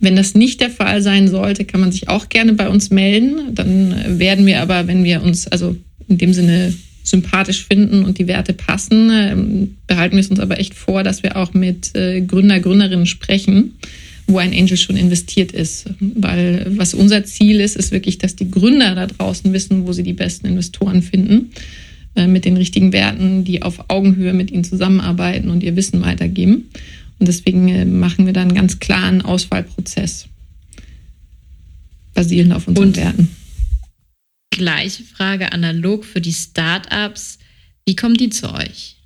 Wenn 0.00 0.16
das 0.16 0.34
nicht 0.34 0.60
der 0.60 0.70
Fall 0.70 1.02
sein 1.02 1.28
sollte, 1.28 1.64
kann 1.64 1.80
man 1.80 1.92
sich 1.92 2.08
auch 2.08 2.30
gerne 2.30 2.54
bei 2.54 2.68
uns 2.68 2.90
melden. 2.90 3.54
Dann 3.54 4.18
werden 4.18 4.46
wir 4.46 4.62
aber, 4.62 4.86
wenn 4.86 5.04
wir 5.04 5.22
uns, 5.22 5.46
also 5.46 5.76
in 6.08 6.18
dem 6.18 6.32
Sinne 6.32 6.72
sympathisch 7.02 7.66
finden 7.66 8.04
und 8.04 8.18
die 8.18 8.26
Werte 8.26 8.52
passen, 8.52 9.10
ähm, 9.12 9.76
behalten 9.86 10.16
wir 10.16 10.20
es 10.20 10.28
uns 10.28 10.40
aber 10.40 10.58
echt 10.58 10.74
vor, 10.74 11.02
dass 11.02 11.22
wir 11.22 11.36
auch 11.36 11.52
mit 11.54 11.94
äh, 11.96 12.20
Gründer, 12.20 12.60
Gründerinnen 12.60 13.06
sprechen, 13.06 13.76
wo 14.26 14.38
ein 14.38 14.52
Angel 14.52 14.76
schon 14.76 14.96
investiert 14.96 15.52
ist. 15.52 15.86
Weil 15.98 16.66
was 16.76 16.94
unser 16.94 17.24
Ziel 17.24 17.60
ist, 17.60 17.76
ist 17.76 17.90
wirklich, 17.90 18.18
dass 18.18 18.36
die 18.36 18.50
Gründer 18.50 18.94
da 18.94 19.06
draußen 19.06 19.52
wissen, 19.52 19.86
wo 19.86 19.92
sie 19.92 20.02
die 20.02 20.12
besten 20.12 20.46
Investoren 20.46 21.02
finden, 21.02 21.50
äh, 22.14 22.26
mit 22.26 22.44
den 22.44 22.56
richtigen 22.56 22.92
Werten, 22.92 23.44
die 23.44 23.62
auf 23.62 23.84
Augenhöhe 23.88 24.32
mit 24.32 24.50
ihnen 24.50 24.64
zusammenarbeiten 24.64 25.50
und 25.50 25.62
ihr 25.62 25.76
Wissen 25.76 26.02
weitergeben. 26.02 26.68
Und 27.20 27.28
deswegen 27.28 27.68
äh, 27.68 27.84
machen 27.84 28.26
wir 28.26 28.32
da 28.32 28.42
einen 28.42 28.54
ganz 28.54 28.80
klaren 28.80 29.22
Auswahlprozess, 29.22 30.26
basierend 32.14 32.54
auf 32.54 32.66
unseren 32.66 32.88
und 32.88 32.96
Werten. 32.96 33.28
Gleiche 34.50 35.04
Frage 35.04 35.52
analog 35.52 36.04
für 36.04 36.20
die 36.20 36.32
Startups. 36.32 37.38
Wie 37.86 37.94
kommen 37.94 38.16
die 38.16 38.30
zu 38.30 38.52
euch? 38.52 38.96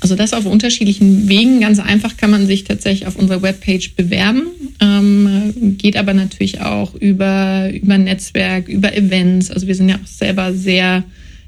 Also 0.00 0.16
das 0.16 0.34
auf 0.34 0.44
unterschiedlichen 0.44 1.28
Wegen. 1.28 1.60
Ganz 1.60 1.78
einfach 1.78 2.18
kann 2.18 2.30
man 2.30 2.46
sich 2.46 2.64
tatsächlich 2.64 3.06
auf 3.06 3.16
unserer 3.16 3.40
Webpage 3.40 3.94
bewerben. 3.94 4.48
Ähm, 4.78 5.78
geht 5.78 5.96
aber 5.96 6.12
natürlich 6.12 6.60
auch 6.60 6.94
über, 6.94 7.70
über 7.72 7.96
Netzwerk, 7.96 8.68
über 8.68 8.94
Events. 8.94 9.50
Also 9.50 9.66
wir 9.66 9.74
sind 9.74 9.88
ja 9.88 9.96
auch 9.96 10.06
selber 10.06 10.52
sehr, 10.52 11.04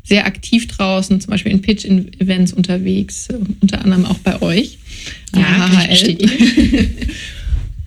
sehr 0.06 0.26
aktiv 0.26 0.68
draußen, 0.68 1.20
zum 1.20 1.30
Beispiel 1.30 1.52
in 1.52 1.62
Pitch-Events 1.62 2.52
unterwegs, 2.52 3.28
unter 3.60 3.84
anderem 3.84 4.06
auch 4.06 4.18
bei 4.18 4.40
euch. 4.40 4.78
Ja, 5.34 5.68
HHL. 5.68 6.16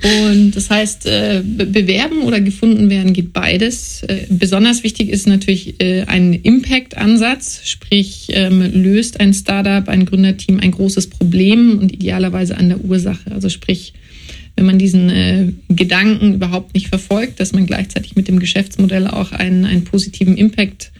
Und 0.02 0.56
das 0.56 0.70
heißt, 0.70 1.08
äh, 1.08 1.44
bewerben 1.44 2.22
oder 2.22 2.40
gefunden 2.40 2.90
werden 2.90 3.12
geht 3.12 3.34
beides. 3.34 4.04
Äh, 4.04 4.28
besonders 4.30 4.84
wichtig 4.84 5.10
ist 5.10 5.28
natürlich 5.28 5.82
äh, 5.82 6.04
ein 6.04 6.34
Impact-Ansatz, 6.34 7.62
sprich 7.66 8.28
ähm, 8.30 8.62
löst 8.62 9.20
ein 9.20 9.34
Startup, 9.34 9.88
ein 9.90 10.06
Gründerteam 10.06 10.62
ein 10.62 10.72
großes 10.72 11.08
Problem 11.08 11.80
und 11.80 11.92
idealerweise 11.92 12.58
an 12.58 12.70
der 12.70 12.84
Ursache. 12.84 13.32
Also 13.34 13.50
sprich, 13.50 13.94
wenn 14.56 14.66
man 14.66 14.80
diesen 14.80 15.62
Gedanken 15.70 16.34
überhaupt 16.34 16.74
nicht 16.74 16.90
verfolgt, 16.90 17.40
dass 17.40 17.54
man 17.54 17.66
gleichzeitig 17.66 18.18
mit 18.18 18.28
dem 18.28 18.40
Geschäftsmodell 18.40 19.08
auch 19.08 19.32
einen, 19.32 19.64
einen 19.64 19.86
positiven 19.86 20.36
Impact 20.36 20.92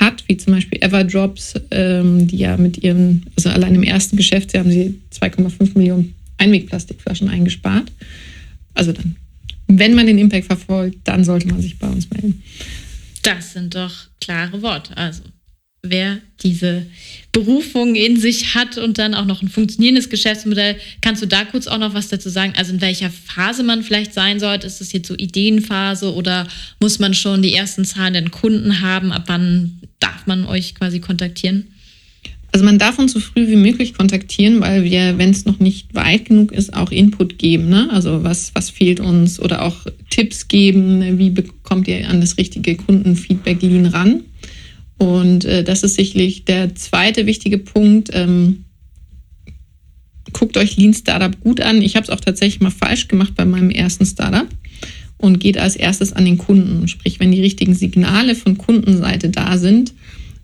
hat, 0.00 0.24
wie 0.28 0.36
zum 0.36 0.54
Beispiel 0.54 0.82
Everdrops, 0.82 1.54
ähm, 1.70 2.26
die 2.26 2.38
ja 2.38 2.56
mit 2.56 2.78
ihren, 2.78 3.26
also 3.36 3.50
allein 3.50 3.74
im 3.74 3.82
ersten 3.82 4.16
Geschäftsjahr 4.16 4.64
haben 4.64 4.70
sie 4.70 5.00
2,5 5.12 5.76
Millionen 5.76 6.14
Einwegplastikflaschen 6.38 7.28
eingespart. 7.28 7.90
Also 8.74 8.92
dann, 8.92 9.16
wenn 9.68 9.94
man 9.94 10.06
den 10.06 10.18
Impact 10.18 10.46
verfolgt, 10.46 10.98
dann 11.04 11.24
sollte 11.24 11.48
man 11.48 11.60
sich 11.60 11.78
bei 11.78 11.88
uns 11.88 12.10
melden. 12.10 12.42
Das 13.22 13.54
sind 13.54 13.74
doch 13.74 13.92
klare 14.20 14.62
Worte. 14.62 14.96
Also 14.96 15.22
wer 15.90 16.18
diese 16.42 16.86
Berufung 17.32 17.94
in 17.94 18.18
sich 18.18 18.54
hat 18.54 18.78
und 18.78 18.98
dann 18.98 19.14
auch 19.14 19.24
noch 19.24 19.42
ein 19.42 19.48
funktionierendes 19.48 20.10
Geschäftsmodell. 20.10 20.76
Kannst 21.00 21.22
du 21.22 21.26
da 21.26 21.44
kurz 21.44 21.66
auch 21.66 21.78
noch 21.78 21.94
was 21.94 22.08
dazu 22.08 22.28
sagen? 22.28 22.52
Also 22.56 22.72
in 22.72 22.80
welcher 22.80 23.10
Phase 23.10 23.62
man 23.62 23.82
vielleicht 23.82 24.14
sein 24.14 24.40
sollte? 24.40 24.66
Ist 24.66 24.80
das 24.80 24.92
jetzt 24.92 25.08
so 25.08 25.14
Ideenphase 25.14 26.14
oder 26.14 26.46
muss 26.80 26.98
man 26.98 27.14
schon 27.14 27.42
die 27.42 27.54
ersten 27.54 27.84
zahlenden 27.84 28.30
Kunden 28.30 28.80
haben? 28.80 29.12
Ab 29.12 29.24
wann 29.26 29.80
darf 30.00 30.26
man 30.26 30.44
euch 30.46 30.74
quasi 30.74 31.00
kontaktieren? 31.00 31.68
Also 32.52 32.64
man 32.64 32.78
darf 32.78 32.98
uns 32.98 33.12
so 33.12 33.20
früh 33.20 33.48
wie 33.48 33.56
möglich 33.56 33.92
kontaktieren, 33.92 34.60
weil 34.60 34.82
wir, 34.84 35.18
wenn 35.18 35.30
es 35.30 35.44
noch 35.44 35.58
nicht 35.58 35.94
weit 35.94 36.24
genug 36.26 36.52
ist, 36.52 36.72
auch 36.72 36.90
Input 36.90 37.38
geben. 37.38 37.68
Ne? 37.68 37.90
Also 37.90 38.24
was, 38.24 38.54
was 38.54 38.70
fehlt 38.70 38.98
uns 39.00 39.38
oder 39.38 39.62
auch 39.62 39.86
Tipps 40.08 40.48
geben, 40.48 41.18
wie 41.18 41.30
bekommt 41.30 41.86
ihr 41.86 42.08
an 42.08 42.20
das 42.20 42.38
richtige 42.38 42.76
Kundenfeedback 42.76 43.60
Lean 43.60 43.86
ran. 43.86 44.22
Und 44.96 45.44
äh, 45.44 45.64
das 45.64 45.82
ist 45.82 45.96
sicherlich 45.96 46.46
der 46.46 46.74
zweite 46.74 47.26
wichtige 47.26 47.58
Punkt. 47.58 48.10
Ähm, 48.14 48.64
guckt 50.32 50.56
euch 50.56 50.76
Lean 50.76 50.94
Startup 50.94 51.38
gut 51.40 51.60
an. 51.60 51.82
Ich 51.82 51.96
habe 51.96 52.04
es 52.04 52.10
auch 52.10 52.20
tatsächlich 52.20 52.60
mal 52.60 52.70
falsch 52.70 53.08
gemacht 53.08 53.34
bei 53.36 53.44
meinem 53.44 53.70
ersten 53.70 54.06
Startup 54.06 54.48
und 55.18 55.40
geht 55.40 55.58
als 55.58 55.76
erstes 55.76 56.12
an 56.12 56.24
den 56.24 56.38
Kunden. 56.38 56.88
Sprich, 56.88 57.20
wenn 57.20 57.32
die 57.32 57.40
richtigen 57.40 57.74
Signale 57.74 58.34
von 58.34 58.58
Kundenseite 58.58 59.30
da 59.30 59.56
sind, 59.56 59.94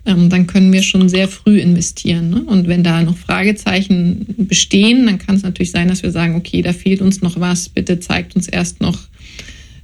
ähm, 0.04 0.30
dann 0.30 0.46
können 0.46 0.72
wir 0.72 0.82
schon 0.82 1.08
sehr 1.08 1.28
früh 1.28 1.60
investieren. 1.60 2.30
Ne? 2.30 2.42
Und 2.42 2.66
wenn 2.68 2.82
da 2.82 3.02
noch 3.02 3.16
Fragezeichen 3.16 4.26
bestehen, 4.36 5.06
dann 5.06 5.18
kann 5.18 5.36
es 5.36 5.42
natürlich 5.42 5.70
sein, 5.70 5.88
dass 5.88 6.02
wir 6.02 6.10
sagen, 6.10 6.34
okay, 6.34 6.62
da 6.62 6.72
fehlt 6.72 7.00
uns 7.00 7.22
noch 7.22 7.38
was, 7.38 7.68
bitte 7.68 8.00
zeigt 8.00 8.34
uns 8.34 8.48
erst 8.48 8.80
noch 8.80 8.98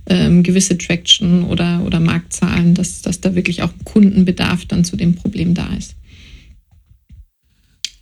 ähm, 0.08 0.42
gewisse 0.42 0.76
Traction 0.76 1.44
oder, 1.44 1.84
oder 1.84 2.00
Marktzahlen, 2.00 2.74
dass, 2.74 3.02
dass 3.02 3.20
da 3.20 3.34
wirklich 3.34 3.62
auch 3.62 3.72
Kundenbedarf 3.84 4.64
dann 4.64 4.84
zu 4.84 4.96
dem 4.96 5.14
Problem 5.14 5.54
da 5.54 5.68
ist. 5.76 5.94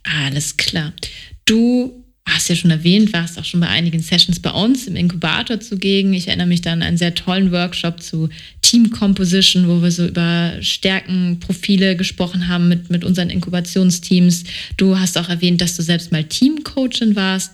Alles 0.03 0.57
klar. 0.57 0.93
Du 1.45 2.03
hast 2.27 2.49
ja 2.49 2.55
schon 2.55 2.71
erwähnt, 2.71 3.13
warst 3.13 3.39
auch 3.39 3.45
schon 3.45 3.61
bei 3.61 3.67
einigen 3.67 4.01
Sessions 4.01 4.39
bei 4.39 4.51
uns 4.51 4.85
im 4.85 4.95
Inkubator 4.95 5.59
zugegen. 5.59 6.13
Ich 6.13 6.27
erinnere 6.27 6.47
mich 6.47 6.61
dann 6.61 6.81
an 6.81 6.87
einen 6.87 6.97
sehr 6.97 7.15
tollen 7.15 7.51
Workshop 7.51 8.01
zu 8.01 8.29
Team 8.61 8.89
Composition, 8.89 9.67
wo 9.67 9.81
wir 9.81 9.91
so 9.91 10.05
über 10.05 10.53
Stärkenprofile 10.61 11.95
gesprochen 11.95 12.49
haben 12.49 12.67
mit, 12.67 12.89
mit 12.89 13.05
unseren 13.05 13.29
Inkubationsteams. 13.29 14.43
Du 14.75 14.99
hast 14.99 15.17
auch 15.17 15.29
erwähnt, 15.29 15.61
dass 15.61 15.77
du 15.77 15.83
selbst 15.83 16.11
mal 16.11 16.25
Teamcoachin 16.25 17.15
warst. 17.15 17.53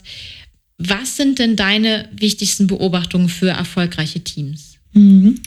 Was 0.80 1.18
sind 1.18 1.40
denn 1.40 1.56
deine 1.56 2.10
wichtigsten 2.12 2.68
Beobachtungen 2.68 3.30
für 3.30 3.50
erfolgreiche 3.50 4.22
Teams? 4.22 4.80
Mhm. 4.94 5.40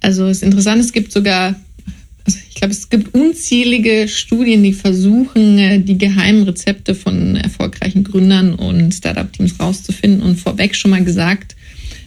Also 0.00 0.26
es 0.26 0.38
ist 0.38 0.42
interessant, 0.42 0.84
es 0.84 0.92
gibt 0.92 1.12
sogar 1.12 1.56
ich 2.26 2.54
glaube, 2.54 2.72
es 2.72 2.88
gibt 2.88 3.14
unzählige 3.14 4.08
Studien, 4.08 4.62
die 4.62 4.72
versuchen, 4.72 5.58
äh, 5.58 5.80
die 5.80 5.98
geheimen 5.98 6.42
Rezepte 6.44 6.94
von 6.94 7.36
erfolgreichen 7.36 8.04
Gründern 8.04 8.54
und 8.54 8.92
Startup-Teams 8.92 9.60
rauszufinden. 9.60 10.22
Und 10.22 10.36
vorweg 10.36 10.74
schon 10.74 10.90
mal 10.90 11.04
gesagt, 11.04 11.56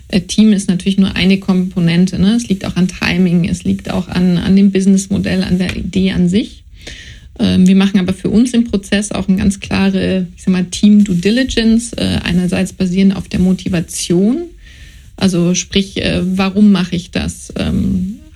äh, 0.09 0.21
Team 0.21 0.51
ist 0.53 0.67
natürlich 0.67 0.97
nur 0.97 1.15
eine 1.15 1.39
Komponente. 1.39 2.19
Ne? 2.19 2.35
Es 2.35 2.47
liegt 2.49 2.65
auch 2.65 2.75
an 2.75 2.87
Timing, 2.87 3.47
es 3.47 3.63
liegt 3.63 3.89
auch 3.89 4.07
an, 4.07 4.37
an 4.37 4.55
dem 4.55 4.71
Businessmodell, 4.71 5.43
an 5.43 5.59
der 5.59 5.75
Idee 5.75 6.11
an 6.11 6.27
sich. 6.27 6.63
Ähm, 7.37 7.67
wir 7.67 7.75
machen 7.75 7.99
aber 7.99 8.13
für 8.13 8.29
uns 8.29 8.53
im 8.53 8.65
Prozess 8.65 9.11
auch 9.11 9.27
eine 9.27 9.37
ganz 9.37 9.59
klare, 9.59 10.27
ich 10.35 10.43
sag 10.43 10.51
mal, 10.51 10.65
Team 10.65 11.03
Due 11.03 11.15
Diligence, 11.15 11.93
äh, 11.93 12.19
einerseits 12.23 12.73
basierend 12.73 13.15
auf 13.15 13.29
der 13.29 13.39
Motivation. 13.39 14.45
Also 15.15 15.53
sprich, 15.53 16.01
warum 16.21 16.71
mache 16.71 16.95
ich 16.95 17.11
das? 17.11 17.51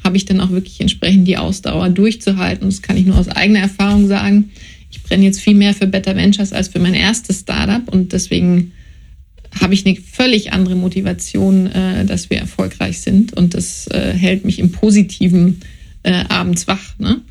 Habe 0.03 0.17
ich 0.17 0.25
dann 0.25 0.41
auch 0.41 0.51
wirklich 0.51 0.81
entsprechend 0.81 1.27
die 1.27 1.37
Ausdauer 1.37 1.89
durchzuhalten. 1.89 2.67
das 2.67 2.81
kann 2.81 2.97
ich 2.97 3.05
nur 3.05 3.17
aus 3.17 3.27
eigener 3.27 3.59
Erfahrung 3.59 4.07
sagen. 4.07 4.51
Ich 4.91 5.01
brenne 5.01 5.23
jetzt 5.23 5.39
viel 5.39 5.55
mehr 5.55 5.73
für 5.73 5.87
Better 5.87 6.15
Ventures 6.15 6.53
als 6.53 6.67
für 6.67 6.79
mein 6.79 6.93
erstes 6.93 7.39
Startup 7.39 7.87
und 7.91 8.13
deswegen 8.13 8.73
habe 9.59 9.73
ich 9.73 9.85
eine 9.85 9.95
völlig 9.95 10.53
andere 10.53 10.75
Motivation, 10.75 11.67
äh, 11.67 12.05
dass 12.05 12.29
wir 12.29 12.37
erfolgreich 12.37 13.01
sind 13.01 13.33
und 13.33 13.53
das 13.53 13.87
äh, 13.87 14.13
hält 14.13 14.45
mich 14.45 14.59
im 14.59 14.71
Positiven 14.71 15.61
äh, 16.03 16.23
abends 16.29 16.67
wach. 16.67 16.97
Ne? 16.99 17.21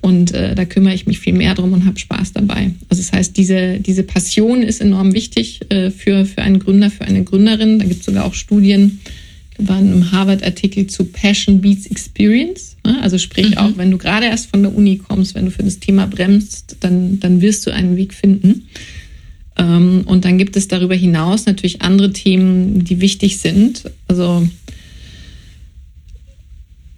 Und 0.00 0.32
äh, 0.32 0.54
da 0.54 0.64
kümmere 0.64 0.94
ich 0.94 1.06
mich 1.06 1.18
viel 1.18 1.34
mehr 1.34 1.54
drum 1.54 1.72
und 1.72 1.84
habe 1.84 1.98
Spaß 1.98 2.32
dabei. 2.32 2.72
Also 2.88 3.02
das 3.02 3.12
heißt, 3.12 3.36
diese, 3.36 3.80
diese 3.80 4.02
Passion 4.02 4.62
ist 4.62 4.80
enorm 4.80 5.12
wichtig 5.12 5.60
äh, 5.70 5.90
für, 5.90 6.24
für 6.24 6.42
einen 6.42 6.58
Gründer, 6.58 6.90
für 6.90 7.04
eine 7.04 7.22
Gründerin. 7.22 7.78
Da 7.78 7.84
gibt 7.84 8.00
es 8.00 8.06
sogar 8.06 8.24
auch 8.24 8.34
Studien, 8.34 9.00
war 9.68 9.78
in 9.78 9.92
einem 9.92 10.12
Harvard-Artikel 10.12 10.86
zu 10.86 11.04
Passion 11.04 11.60
Beats 11.60 11.86
Experience. 11.86 12.76
Ne? 12.84 13.00
Also 13.02 13.18
sprich 13.18 13.50
mhm. 13.50 13.58
auch, 13.58 13.70
wenn 13.76 13.90
du 13.90 13.98
gerade 13.98 14.26
erst 14.26 14.50
von 14.50 14.62
der 14.62 14.74
Uni 14.74 14.98
kommst, 14.98 15.34
wenn 15.34 15.46
du 15.46 15.50
für 15.50 15.62
das 15.62 15.78
Thema 15.78 16.06
bremst, 16.06 16.76
dann, 16.80 17.20
dann 17.20 17.40
wirst 17.40 17.66
du 17.66 17.72
einen 17.72 17.96
Weg 17.96 18.14
finden. 18.14 18.68
Ähm, 19.56 20.02
und 20.06 20.24
dann 20.24 20.38
gibt 20.38 20.56
es 20.56 20.68
darüber 20.68 20.94
hinaus 20.94 21.46
natürlich 21.46 21.82
andere 21.82 22.12
Themen, 22.12 22.84
die 22.84 23.00
wichtig 23.00 23.38
sind. 23.38 23.84
Also 24.08 24.48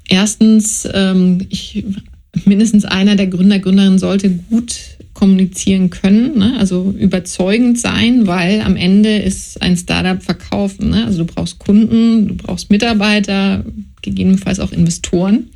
erstens, 0.08 0.88
ähm, 0.92 1.46
ich, 1.48 1.84
mindestens 2.44 2.84
einer 2.84 3.16
der 3.16 3.26
Gründer, 3.26 3.58
Gründerinnen 3.58 3.98
sollte 3.98 4.30
gut 4.30 4.74
kommunizieren 5.22 5.88
können, 5.88 6.36
ne? 6.36 6.56
also 6.58 6.92
überzeugend 6.98 7.78
sein, 7.78 8.26
weil 8.26 8.60
am 8.60 8.74
Ende 8.74 9.18
ist 9.18 9.62
ein 9.62 9.76
Startup 9.76 10.20
verkaufen. 10.20 10.90
Ne? 10.90 11.04
Also 11.06 11.18
du 11.18 11.32
brauchst 11.32 11.60
Kunden, 11.60 12.26
du 12.26 12.34
brauchst 12.34 12.70
Mitarbeiter, 12.70 13.64
gegebenenfalls 14.02 14.58
auch 14.58 14.72
Investoren. 14.72 15.50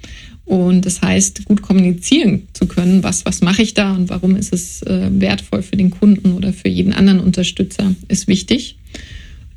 Und 0.44 0.87
das 0.87 1.02
heißt, 1.02 1.46
gut 1.46 1.62
kommunizieren 1.62 2.46
zu 2.52 2.68
können, 2.68 3.02
was, 3.02 3.26
was 3.26 3.40
mache 3.40 3.62
ich 3.62 3.75
da 3.75 3.92
und 3.92 4.08
warum 4.08 4.37
ist 4.37 4.52
es 4.52 4.82
äh, 4.82 5.11
wertvoll 5.11 5.62
für 5.62 5.76
den 5.76 5.90
Kunden 5.90 6.30
oder 6.30 6.52
für 6.52 6.68
jeden 6.68 6.92
anderen 6.92 7.18
Unterstützer, 7.18 7.92
ist 8.06 8.28
wichtig. 8.28 8.76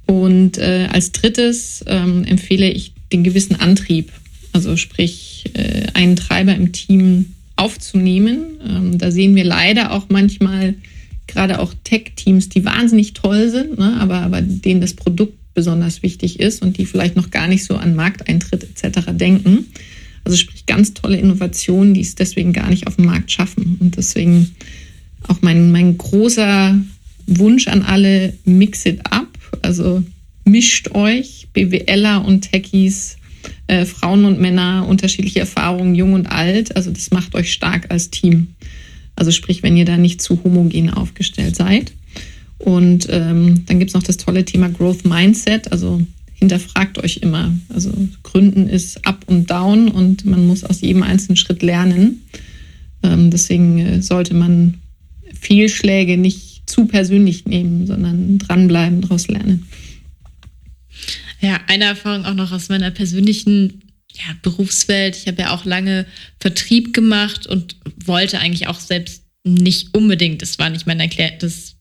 Und 0.07 0.57
äh, 0.57 0.87
als 0.91 1.11
drittes 1.11 1.85
ähm, 1.85 2.23
empfehle 2.23 2.71
ich 2.71 2.93
den 3.13 3.23
gewissen 3.23 3.57
Antrieb, 3.57 4.11
also 4.53 4.75
sprich 4.75 5.51
äh, 5.53 5.83
einen 5.93 6.15
Treiber 6.15 6.55
im 6.55 6.71
Team 6.71 7.27
aufzunehmen. 7.59 8.59
Ähm, 8.67 8.97
da 8.97 9.11
sehen 9.11 9.35
wir 9.35 9.43
leider 9.43 9.91
auch 9.91 10.07
manchmal 10.09 10.75
gerade 11.27 11.59
auch 11.59 11.73
Tech-Teams, 11.83 12.49
die 12.49 12.65
wahnsinnig 12.65 13.13
toll 13.13 13.49
sind, 13.49 13.77
ne, 13.77 13.97
aber, 13.99 14.21
aber 14.21 14.41
denen 14.41 14.81
das 14.81 14.93
Produkt 14.93 15.37
besonders 15.53 16.01
wichtig 16.03 16.39
ist 16.39 16.61
und 16.61 16.77
die 16.77 16.85
vielleicht 16.85 17.15
noch 17.15 17.31
gar 17.31 17.47
nicht 17.47 17.65
so 17.65 17.75
an 17.75 17.95
Markteintritt 17.95 18.63
etc. 18.63 19.11
denken. 19.11 19.65
Also 20.23 20.37
sprich 20.37 20.65
ganz 20.65 20.93
tolle 20.93 21.17
Innovationen, 21.17 21.93
die 21.93 22.01
es 22.01 22.15
deswegen 22.15 22.53
gar 22.53 22.69
nicht 22.69 22.87
auf 22.87 22.95
dem 22.95 23.05
Markt 23.05 23.31
schaffen. 23.31 23.77
Und 23.79 23.97
deswegen 23.97 24.55
auch 25.27 25.41
mein, 25.41 25.71
mein 25.71 25.97
großer 25.97 26.79
Wunsch 27.27 27.67
an 27.67 27.83
alle, 27.83 28.33
mix 28.45 28.85
it 28.85 28.99
up. 29.11 29.27
Also 29.61 30.03
mischt 30.45 30.91
euch, 30.91 31.47
BWLer 31.53 32.23
und 32.25 32.51
Techies, 32.51 33.17
äh, 33.67 33.86
Frauen 33.86 34.25
und 34.25 34.39
Männer, 34.39 34.86
unterschiedliche 34.88 35.39
Erfahrungen, 35.39 35.96
jung 35.96 36.13
und 36.13 36.27
alt. 36.27 36.75
Also 36.75 36.91
das 36.91 37.12
macht 37.12 37.36
euch 37.36 37.51
stark 37.51 37.88
als 37.89 38.10
Team. 38.10 38.55
Also 39.15 39.31
sprich, 39.31 39.63
wenn 39.63 39.77
ihr 39.77 39.86
da 39.86 39.98
nicht 39.98 40.22
zu 40.22 40.43
homogen 40.43 40.89
aufgestellt 40.89 41.55
seid. 41.55 41.93
Und 42.58 43.08
ähm, 43.10 43.65
dann 43.65 43.79
gibt 43.79 43.89
es 43.89 43.96
noch 43.96 44.03
das 44.03 44.17
tolle 44.17 44.46
Thema 44.46 44.69
Growth 44.69 45.05
Mindset. 45.05 45.72
Also 45.72 46.01
hinterfragt 46.34 46.98
euch 46.98 47.17
immer. 47.17 47.53
Also 47.69 47.91
Gründen 48.24 48.67
ist 48.67 49.05
up 49.05 49.24
und 49.27 49.50
down 49.50 49.89
und 49.89 50.25
man 50.25 50.48
muss 50.48 50.63
aus 50.63 50.81
jedem 50.81 51.03
einzelnen 51.03 51.36
Schritt 51.36 51.62
lernen. 51.62 52.24
Ähm, 53.03 53.29
deswegen 53.29 53.79
äh, 53.79 54.01
sollte 54.01 54.34
man 54.34 54.75
Fehlschläge 55.39 56.17
nicht 56.17 56.63
zu 56.65 56.86
persönlich 56.86 57.46
nehmen, 57.46 57.88
sondern 57.88 58.38
dranbleiben, 58.38 59.01
daraus 59.01 59.27
lernen. 59.27 59.65
Ja, 61.41 61.60
eine 61.67 61.86
Erfahrung 61.86 62.25
auch 62.25 62.34
noch 62.34 62.51
aus 62.51 62.69
meiner 62.69 62.91
persönlichen 62.91 63.84
ja, 64.13 64.36
Berufswelt. 64.41 65.15
Ich 65.15 65.27
habe 65.27 65.41
ja 65.41 65.51
auch 65.51 65.65
lange 65.65 66.05
Vertrieb 66.39 66.93
gemacht 66.93 67.48
und 67.48 67.75
wollte 68.05 68.39
eigentlich 68.39 68.67
auch 68.67 68.79
selbst 68.79 69.24
nicht 69.43 69.96
unbedingt, 69.96 70.41
das 70.41 70.60
war 70.60 70.69
nicht 70.69 70.88
mein 70.88 71.00
erklärtes 71.00 71.75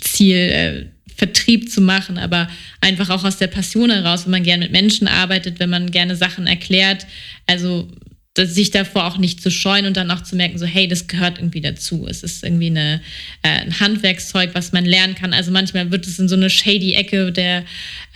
Ziel, 0.00 0.36
äh, 0.36 0.86
Vertrieb 1.16 1.70
zu 1.70 1.82
machen, 1.82 2.16
aber 2.16 2.48
einfach 2.80 3.10
auch 3.10 3.24
aus 3.24 3.36
der 3.36 3.48
Passion 3.48 3.90
heraus, 3.90 4.24
wenn 4.24 4.30
man 4.30 4.42
gerne 4.42 4.64
mit 4.64 4.72
Menschen 4.72 5.06
arbeitet, 5.06 5.60
wenn 5.60 5.68
man 5.68 5.90
gerne 5.90 6.16
Sachen 6.16 6.46
erklärt. 6.46 7.06
Also 7.46 7.90
sich 8.38 8.70
davor 8.70 9.06
auch 9.06 9.18
nicht 9.18 9.42
zu 9.42 9.50
scheuen 9.50 9.86
und 9.86 9.96
dann 9.96 10.10
auch 10.10 10.22
zu 10.22 10.36
merken, 10.36 10.58
so 10.58 10.64
hey, 10.64 10.86
das 10.86 11.08
gehört 11.08 11.38
irgendwie 11.38 11.60
dazu. 11.60 12.06
Es 12.08 12.22
ist 12.22 12.44
irgendwie 12.44 12.68
eine, 12.68 13.00
äh, 13.42 13.48
ein 13.48 13.80
Handwerkszeug, 13.80 14.50
was 14.54 14.72
man 14.72 14.84
lernen 14.84 15.16
kann. 15.16 15.32
Also 15.32 15.50
manchmal 15.50 15.90
wird 15.90 16.06
es 16.06 16.18
in 16.18 16.28
so 16.28 16.36
eine 16.36 16.48
shady 16.48 16.94
Ecke 16.94 17.32
der, 17.32 17.64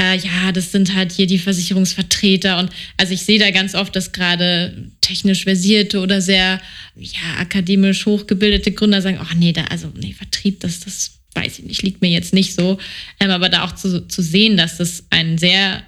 äh, 0.00 0.16
ja, 0.16 0.52
das 0.52 0.70
sind 0.70 0.94
halt 0.94 1.10
hier 1.10 1.26
die 1.26 1.38
Versicherungsvertreter 1.38 2.58
und 2.58 2.70
also 2.96 3.12
ich 3.12 3.22
sehe 3.22 3.40
da 3.40 3.50
ganz 3.50 3.74
oft, 3.74 3.94
dass 3.96 4.12
gerade 4.12 4.90
technisch 5.00 5.44
versierte 5.44 6.00
oder 6.00 6.20
sehr 6.20 6.60
ja 6.96 7.40
akademisch 7.40 8.06
hochgebildete 8.06 8.70
Gründer 8.72 9.02
sagen, 9.02 9.18
ach 9.20 9.34
nee, 9.34 9.52
da 9.52 9.64
also 9.64 9.92
nee 9.96 10.12
Vertrieb, 10.12 10.60
das 10.60 10.80
das 10.80 11.10
weiß 11.34 11.58
ich 11.58 11.64
nicht, 11.64 11.82
liegt 11.82 12.00
mir 12.00 12.10
jetzt 12.10 12.32
nicht 12.32 12.54
so. 12.54 12.78
Ähm, 13.18 13.30
aber 13.30 13.48
da 13.48 13.64
auch 13.64 13.74
zu, 13.74 14.06
zu 14.06 14.22
sehen, 14.22 14.56
dass 14.56 14.76
das 14.76 15.04
ein 15.10 15.36
sehr 15.38 15.82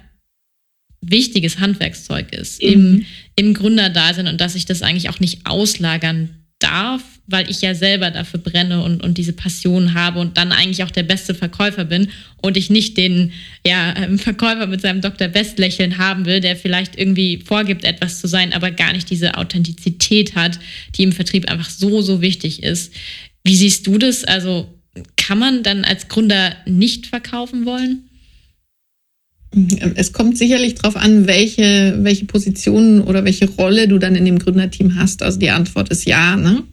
wichtiges 1.01 1.59
Handwerkszeug 1.59 2.33
ist 2.33 2.61
mhm. 2.61 2.69
im, 2.69 3.05
im 3.37 3.53
Gründerdasein 3.53 4.27
und 4.27 4.41
dass 4.41 4.55
ich 4.55 4.65
das 4.65 4.81
eigentlich 4.81 5.09
auch 5.09 5.21
nicht 5.21 5.45
auslagern 5.45 6.29
darf, 6.59 7.03
weil 7.27 7.49
ich 7.51 7.61
ja 7.61 7.75
selber 7.75 8.09
dafür 8.09 8.39
brenne 8.39 8.83
und, 8.83 9.03
und 9.03 9.17
diese 9.17 9.33
Passion 9.33 9.93
habe 9.93 10.19
und 10.19 10.37
dann 10.37 10.51
eigentlich 10.51 10.83
auch 10.83 10.91
der 10.91 11.03
beste 11.03 11.35
Verkäufer 11.35 11.85
bin 11.85 12.09
und 12.41 12.57
ich 12.57 12.71
nicht 12.71 12.97
den 12.97 13.31
ja, 13.65 13.95
ähm, 13.95 14.17
Verkäufer 14.17 14.65
mit 14.65 14.81
seinem 14.81 15.01
Dr. 15.01 15.27
Best 15.27 15.59
lächeln 15.59 15.99
haben 15.99 16.25
will, 16.25 16.39
der 16.39 16.55
vielleicht 16.55 16.97
irgendwie 16.97 17.37
vorgibt, 17.45 17.83
etwas 17.83 18.19
zu 18.19 18.27
sein, 18.27 18.53
aber 18.53 18.71
gar 18.71 18.93
nicht 18.93 19.09
diese 19.09 19.37
Authentizität 19.37 20.35
hat, 20.35 20.59
die 20.95 21.03
im 21.03 21.11
Vertrieb 21.11 21.49
einfach 21.51 21.69
so, 21.69 22.01
so 22.01 22.21
wichtig 22.21 22.63
ist. 22.63 22.91
Wie 23.43 23.55
siehst 23.55 23.85
du 23.85 23.99
das? 23.99 24.23
Also 24.23 24.73
kann 25.15 25.37
man 25.37 25.61
dann 25.61 25.85
als 25.85 26.07
Gründer 26.07 26.55
nicht 26.65 27.05
verkaufen 27.05 27.65
wollen? 27.65 28.06
Es 29.95 30.11
kommt 30.11 30.37
sicherlich 30.37 30.75
darauf 30.75 30.97
an, 30.97 31.25
welche, 31.25 31.97
welche 32.01 32.25
Position 32.25 33.01
oder 33.01 33.23
welche 33.23 33.49
Rolle 33.49 33.87
du 33.87 33.97
dann 33.97 34.15
in 34.15 34.25
dem 34.25 34.39
Gründerteam 34.39 34.95
hast. 34.95 35.23
Also 35.23 35.39
die 35.39 35.49
Antwort 35.49 35.89
ist 35.89 36.05
ja, 36.05 36.35
ne? 36.35 36.63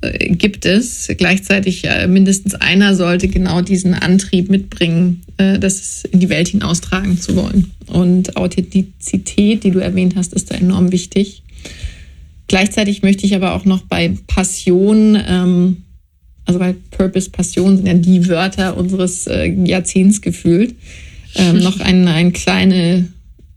Äh, 0.00 0.28
gibt 0.34 0.64
es. 0.64 1.08
Gleichzeitig 1.16 1.84
äh, 1.84 2.06
mindestens 2.06 2.54
einer 2.54 2.94
sollte 2.94 3.26
genau 3.26 3.62
diesen 3.62 3.94
Antrieb 3.94 4.48
mitbringen, 4.48 5.22
äh, 5.38 5.58
das 5.58 6.04
in 6.04 6.20
die 6.20 6.28
Welt 6.28 6.48
hinaustragen 6.48 7.20
zu 7.20 7.34
wollen. 7.34 7.72
Und 7.86 8.36
Authentizität, 8.36 9.64
die 9.64 9.70
du 9.72 9.80
erwähnt 9.80 10.14
hast, 10.14 10.34
ist 10.34 10.50
da 10.50 10.54
enorm 10.54 10.92
wichtig. 10.92 11.42
Gleichzeitig 12.46 13.02
möchte 13.02 13.26
ich 13.26 13.34
aber 13.34 13.54
auch 13.54 13.64
noch 13.64 13.82
bei 13.82 14.14
Passion, 14.28 15.20
ähm, 15.26 15.78
also 16.44 16.60
bei 16.60 16.76
Purpose, 16.92 17.30
Passion 17.30 17.76
sind 17.76 17.86
ja 17.86 17.94
die 17.94 18.28
Wörter 18.28 18.76
unseres 18.76 19.26
Jahrzehnts 19.26 20.22
gefühlt 20.22 20.74
ähm, 21.34 21.58
noch 21.58 21.80
einen, 21.80 22.08
einen 22.08 22.32
kleine, 22.32 23.08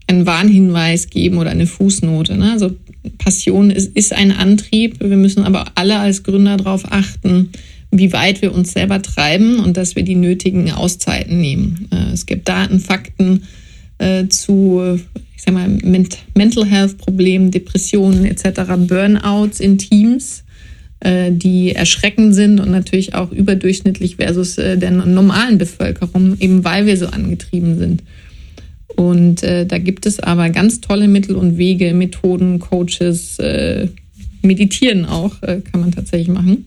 einen 0.07 0.25
Warnhinweis 0.25 1.09
geben 1.09 1.37
oder 1.37 1.51
eine 1.51 1.67
Fußnote. 1.67 2.37
Ne? 2.37 2.51
Also 2.51 2.71
Passion 3.17 3.69
ist, 3.69 3.95
ist 3.95 4.13
ein 4.13 4.31
Antrieb. 4.31 4.99
Wir 4.99 5.17
müssen 5.17 5.43
aber 5.43 5.71
alle 5.75 5.99
als 5.99 6.23
Gründer 6.23 6.57
darauf 6.57 6.91
achten, 6.91 7.49
wie 7.91 8.13
weit 8.13 8.41
wir 8.41 8.53
uns 8.53 8.73
selber 8.73 9.01
treiben 9.01 9.59
und 9.59 9.77
dass 9.77 9.95
wir 9.95 10.03
die 10.03 10.15
nötigen 10.15 10.71
Auszeiten 10.71 11.39
nehmen. 11.39 11.87
Äh, 11.91 12.13
es 12.13 12.25
gibt 12.25 12.47
Daten, 12.47 12.79
Fakten 12.79 13.43
äh, 13.97 14.27
zu, 14.27 14.99
ich 15.35 15.43
sag 15.43 15.53
mal, 15.53 15.67
Mental 15.67 16.65
Health 16.65 16.97
Problemen, 16.97 17.51
Depressionen 17.51 18.25
etc., 18.25 18.61
Burnouts 18.77 19.59
in 19.59 19.77
Teams. 19.77 20.43
Äh, 21.01 21.31
die 21.31 21.73
erschreckend 21.73 22.35
sind 22.35 22.59
und 22.59 22.69
natürlich 22.69 23.15
auch 23.15 23.31
überdurchschnittlich 23.31 24.17
versus 24.17 24.59
äh, 24.59 24.77
der 24.77 24.91
normalen 24.91 25.57
Bevölkerung, 25.57 26.37
eben 26.39 26.63
weil 26.63 26.85
wir 26.85 26.95
so 26.95 27.07
angetrieben 27.07 27.79
sind. 27.79 28.03
Und 28.95 29.41
äh, 29.41 29.65
da 29.65 29.79
gibt 29.79 30.05
es 30.05 30.19
aber 30.19 30.51
ganz 30.51 30.79
tolle 30.79 31.07
Mittel 31.07 31.35
und 31.35 31.57
Wege, 31.57 31.95
Methoden, 31.95 32.59
Coaches, 32.59 33.39
äh, 33.39 33.87
meditieren 34.43 35.05
auch, 35.05 35.41
äh, 35.41 35.61
kann 35.61 35.81
man 35.81 35.91
tatsächlich 35.91 36.27
machen, 36.27 36.65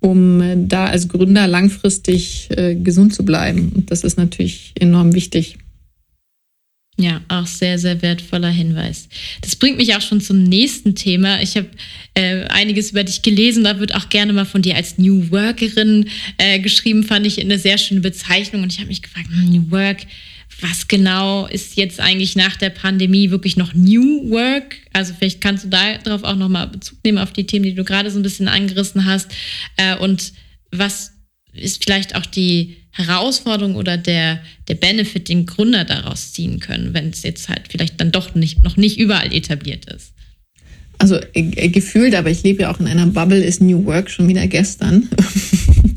um 0.00 0.40
äh, 0.40 0.56
da 0.56 0.86
als 0.86 1.08
Gründer 1.08 1.46
langfristig 1.46 2.48
gesund 2.82 3.12
zu 3.12 3.26
bleiben. 3.26 3.72
Und 3.74 3.90
das 3.90 4.04
ist 4.04 4.16
natürlich 4.16 4.72
enorm 4.80 5.14
wichtig. 5.14 5.58
Ja, 6.98 7.20
auch 7.28 7.46
sehr, 7.46 7.78
sehr 7.78 8.00
wertvoller 8.00 8.48
Hinweis. 8.48 9.08
Das 9.42 9.54
bringt 9.54 9.76
mich 9.76 9.94
auch 9.94 10.00
schon 10.00 10.22
zum 10.22 10.42
nächsten 10.42 10.94
Thema. 10.94 11.42
Ich 11.42 11.54
habe 11.56 11.68
äh, 12.14 12.44
einiges 12.44 12.92
über 12.92 13.04
dich 13.04 13.20
gelesen, 13.20 13.64
da 13.64 13.78
wird 13.78 13.94
auch 13.94 14.08
gerne 14.08 14.32
mal 14.32 14.46
von 14.46 14.62
dir 14.62 14.76
als 14.76 14.96
New 14.96 15.30
Workerin 15.30 16.08
äh, 16.38 16.58
geschrieben, 16.58 17.02
fand 17.02 17.26
ich 17.26 17.38
eine 17.38 17.58
sehr 17.58 17.76
schöne 17.76 18.00
Bezeichnung. 18.00 18.62
Und 18.62 18.72
ich 18.72 18.78
habe 18.78 18.88
mich 18.88 19.02
gefragt, 19.02 19.28
hm, 19.28 19.50
New 19.50 19.70
Work, 19.70 20.06
was 20.62 20.88
genau 20.88 21.46
ist 21.46 21.76
jetzt 21.76 22.00
eigentlich 22.00 22.34
nach 22.34 22.56
der 22.56 22.70
Pandemie 22.70 23.30
wirklich 23.30 23.58
noch 23.58 23.74
New 23.74 24.30
Work? 24.30 24.76
Also 24.94 25.12
vielleicht 25.18 25.42
kannst 25.42 25.64
du 25.64 25.68
darauf 25.68 26.24
auch 26.24 26.36
nochmal 26.36 26.68
Bezug 26.68 26.96
nehmen, 27.04 27.18
auf 27.18 27.32
die 27.34 27.44
Themen, 27.44 27.64
die 27.64 27.74
du 27.74 27.84
gerade 27.84 28.10
so 28.10 28.18
ein 28.18 28.22
bisschen 28.22 28.48
angerissen 28.48 29.04
hast. 29.04 29.30
Äh, 29.76 29.98
und 29.98 30.32
was 30.70 31.12
ist 31.58 31.82
vielleicht 31.82 32.14
auch 32.14 32.26
die 32.26 32.76
Herausforderung 32.92 33.76
oder 33.76 33.96
der, 33.98 34.40
der 34.68 34.74
Benefit, 34.74 35.28
den 35.28 35.44
Gründer 35.44 35.84
daraus 35.84 36.32
ziehen 36.32 36.60
können, 36.60 36.94
wenn 36.94 37.10
es 37.10 37.22
jetzt 37.22 37.48
halt 37.48 37.62
vielleicht 37.68 38.00
dann 38.00 38.10
doch 38.10 38.34
nicht, 38.34 38.64
noch 38.64 38.76
nicht 38.76 38.98
überall 38.98 39.32
etabliert 39.34 39.84
ist? 39.86 40.12
Also 40.98 41.18
äh, 41.34 41.68
gefühlt, 41.68 42.14
aber 42.14 42.30
ich 42.30 42.42
lebe 42.42 42.62
ja 42.62 42.72
auch 42.72 42.80
in 42.80 42.86
einer 42.86 43.06
Bubble, 43.06 43.42
ist 43.42 43.60
New 43.60 43.84
Work 43.84 44.10
schon 44.10 44.28
wieder 44.28 44.46
gestern. 44.46 45.08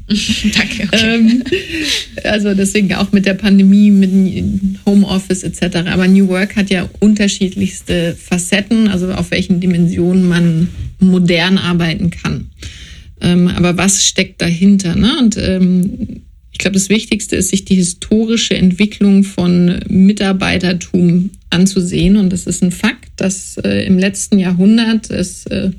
Danke. 0.09 0.87
Okay. 0.87 1.15
Ähm, 1.15 1.43
also 2.23 2.53
deswegen 2.53 2.93
auch 2.95 3.11
mit 3.11 3.25
der 3.25 3.35
Pandemie, 3.35 3.91
mit 3.91 4.11
Homeoffice 4.85 5.43
etc. 5.43 5.87
Aber 5.87 6.07
New 6.07 6.27
Work 6.27 6.55
hat 6.55 6.69
ja 6.69 6.89
unterschiedlichste 6.99 8.15
Facetten, 8.15 8.87
also 8.87 9.13
auf 9.13 9.31
welchen 9.31 9.59
Dimensionen 9.59 10.27
man 10.27 10.67
modern 10.99 11.57
arbeiten 11.57 12.09
kann. 12.09 12.49
Ähm, 13.21 13.47
aber 13.47 13.77
was 13.77 14.05
steckt 14.05 14.41
dahinter? 14.41 14.95
Ne? 14.95 15.17
Und 15.19 15.37
ähm, 15.37 16.23
ich 16.51 16.57
glaube, 16.57 16.73
das 16.73 16.89
Wichtigste 16.89 17.35
ist, 17.35 17.49
sich 17.49 17.65
die 17.65 17.75
historische 17.75 18.55
Entwicklung 18.55 19.23
von 19.23 19.79
Mitarbeitertum 19.87 21.29
anzusehen. 21.49 22.17
Und 22.17 22.33
das 22.33 22.45
ist 22.47 22.61
ein 22.63 22.71
Fakt, 22.71 23.11
dass 23.17 23.57
äh, 23.57 23.85
im 23.85 23.97
letzten 23.97 24.39
Jahrhundert 24.39 25.09
es 25.09 25.45
äh, 25.47 25.71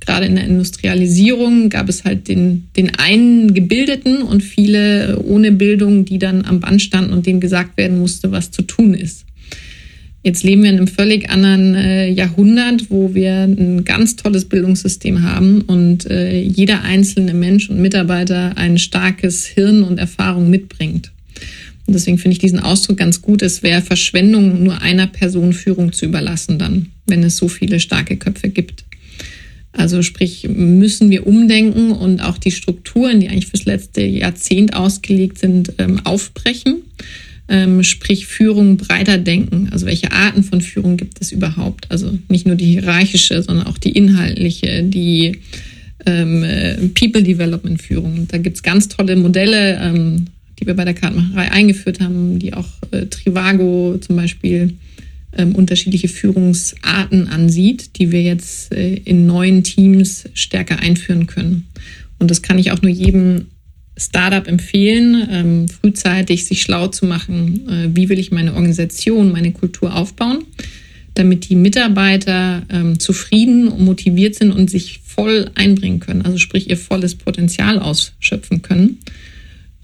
gerade 0.00 0.26
in 0.26 0.36
der 0.36 0.44
Industrialisierung 0.44 1.68
gab 1.68 1.88
es 1.88 2.04
halt 2.04 2.28
den, 2.28 2.68
den 2.76 2.94
einen 2.96 3.54
Gebildeten 3.54 4.22
und 4.22 4.42
viele 4.42 5.18
ohne 5.20 5.52
Bildung, 5.52 6.04
die 6.04 6.18
dann 6.18 6.44
am 6.44 6.60
Band 6.60 6.80
standen 6.80 7.12
und 7.12 7.26
denen 7.26 7.40
gesagt 7.40 7.76
werden 7.76 7.98
musste, 7.98 8.30
was 8.30 8.50
zu 8.50 8.62
tun 8.62 8.94
ist. 8.94 9.24
Jetzt 10.26 10.42
leben 10.42 10.64
wir 10.64 10.70
in 10.70 10.78
einem 10.78 10.88
völlig 10.88 11.30
anderen 11.30 11.76
äh, 11.76 12.08
Jahrhundert, 12.08 12.90
wo 12.90 13.14
wir 13.14 13.44
ein 13.44 13.84
ganz 13.84 14.16
tolles 14.16 14.46
Bildungssystem 14.46 15.22
haben 15.22 15.60
und 15.60 16.10
äh, 16.10 16.40
jeder 16.40 16.82
einzelne 16.82 17.32
Mensch 17.32 17.70
und 17.70 17.80
Mitarbeiter 17.80 18.58
ein 18.58 18.76
starkes 18.76 19.46
Hirn 19.46 19.84
und 19.84 19.98
Erfahrung 19.98 20.50
mitbringt. 20.50 21.12
Und 21.86 21.94
deswegen 21.94 22.18
finde 22.18 22.32
ich 22.32 22.40
diesen 22.40 22.58
Ausdruck 22.58 22.96
ganz 22.96 23.22
gut. 23.22 23.40
Es 23.40 23.62
wäre 23.62 23.82
Verschwendung, 23.82 24.64
nur 24.64 24.82
einer 24.82 25.06
Person 25.06 25.52
Führung 25.52 25.92
zu 25.92 26.06
überlassen 26.06 26.58
dann, 26.58 26.88
wenn 27.06 27.22
es 27.22 27.36
so 27.36 27.46
viele 27.46 27.78
starke 27.78 28.16
Köpfe 28.16 28.48
gibt. 28.48 28.84
Also 29.70 30.02
sprich, 30.02 30.48
müssen 30.48 31.08
wir 31.08 31.24
umdenken 31.24 31.92
und 31.92 32.20
auch 32.20 32.38
die 32.38 32.50
Strukturen, 32.50 33.20
die 33.20 33.28
eigentlich 33.28 33.46
fürs 33.46 33.64
letzte 33.64 34.02
Jahrzehnt 34.02 34.74
ausgelegt 34.74 35.38
sind, 35.38 35.74
ähm, 35.78 36.00
aufbrechen 36.02 36.82
ähm, 37.48 37.82
sprich 37.82 38.26
Führung 38.26 38.76
breiter 38.76 39.18
denken. 39.18 39.68
Also 39.70 39.86
welche 39.86 40.12
Arten 40.12 40.42
von 40.42 40.60
Führung 40.60 40.96
gibt 40.96 41.20
es 41.20 41.32
überhaupt? 41.32 41.90
Also 41.90 42.18
nicht 42.28 42.46
nur 42.46 42.56
die 42.56 42.66
hierarchische, 42.66 43.42
sondern 43.42 43.66
auch 43.66 43.78
die 43.78 43.92
inhaltliche, 43.92 44.82
die 44.82 45.38
ähm, 46.04 46.42
äh, 46.42 46.76
People 46.88 47.22
Development 47.22 47.80
Führung. 47.80 48.26
Da 48.28 48.38
gibt 48.38 48.56
es 48.56 48.62
ganz 48.62 48.88
tolle 48.88 49.16
Modelle, 49.16 49.78
ähm, 49.80 50.26
die 50.58 50.66
wir 50.66 50.74
bei 50.74 50.84
der 50.84 50.94
Kartenmacherei 50.94 51.52
eingeführt 51.52 52.00
haben, 52.00 52.38
die 52.38 52.54
auch 52.54 52.68
äh, 52.90 53.06
Trivago 53.06 53.98
zum 54.00 54.16
Beispiel 54.16 54.74
ähm, 55.36 55.54
unterschiedliche 55.54 56.08
Führungsarten 56.08 57.28
ansieht, 57.28 57.98
die 57.98 58.10
wir 58.10 58.22
jetzt 58.22 58.72
äh, 58.72 58.94
in 58.94 59.26
neuen 59.26 59.62
Teams 59.62 60.24
stärker 60.34 60.78
einführen 60.80 61.26
können. 61.26 61.66
Und 62.18 62.30
das 62.30 62.42
kann 62.42 62.58
ich 62.58 62.72
auch 62.72 62.82
nur 62.82 62.90
jedem 62.90 63.46
Startup 63.96 64.46
empfehlen, 64.46 65.26
ähm, 65.30 65.68
frühzeitig 65.68 66.44
sich 66.44 66.62
schlau 66.62 66.88
zu 66.88 67.06
machen, 67.06 67.68
äh, 67.68 67.96
wie 67.96 68.08
will 68.08 68.18
ich 68.18 68.30
meine 68.30 68.54
Organisation, 68.54 69.32
meine 69.32 69.52
Kultur 69.52 69.94
aufbauen, 69.94 70.44
damit 71.14 71.48
die 71.48 71.56
Mitarbeiter 71.56 72.62
ähm, 72.68 72.98
zufrieden 72.98 73.68
und 73.68 73.84
motiviert 73.84 74.34
sind 74.34 74.52
und 74.52 74.70
sich 74.70 75.00
voll 75.04 75.50
einbringen 75.54 76.00
können, 76.00 76.22
also 76.22 76.36
sprich 76.36 76.68
ihr 76.68 76.76
volles 76.76 77.14
Potenzial 77.14 77.78
ausschöpfen 77.78 78.60
können. 78.60 78.98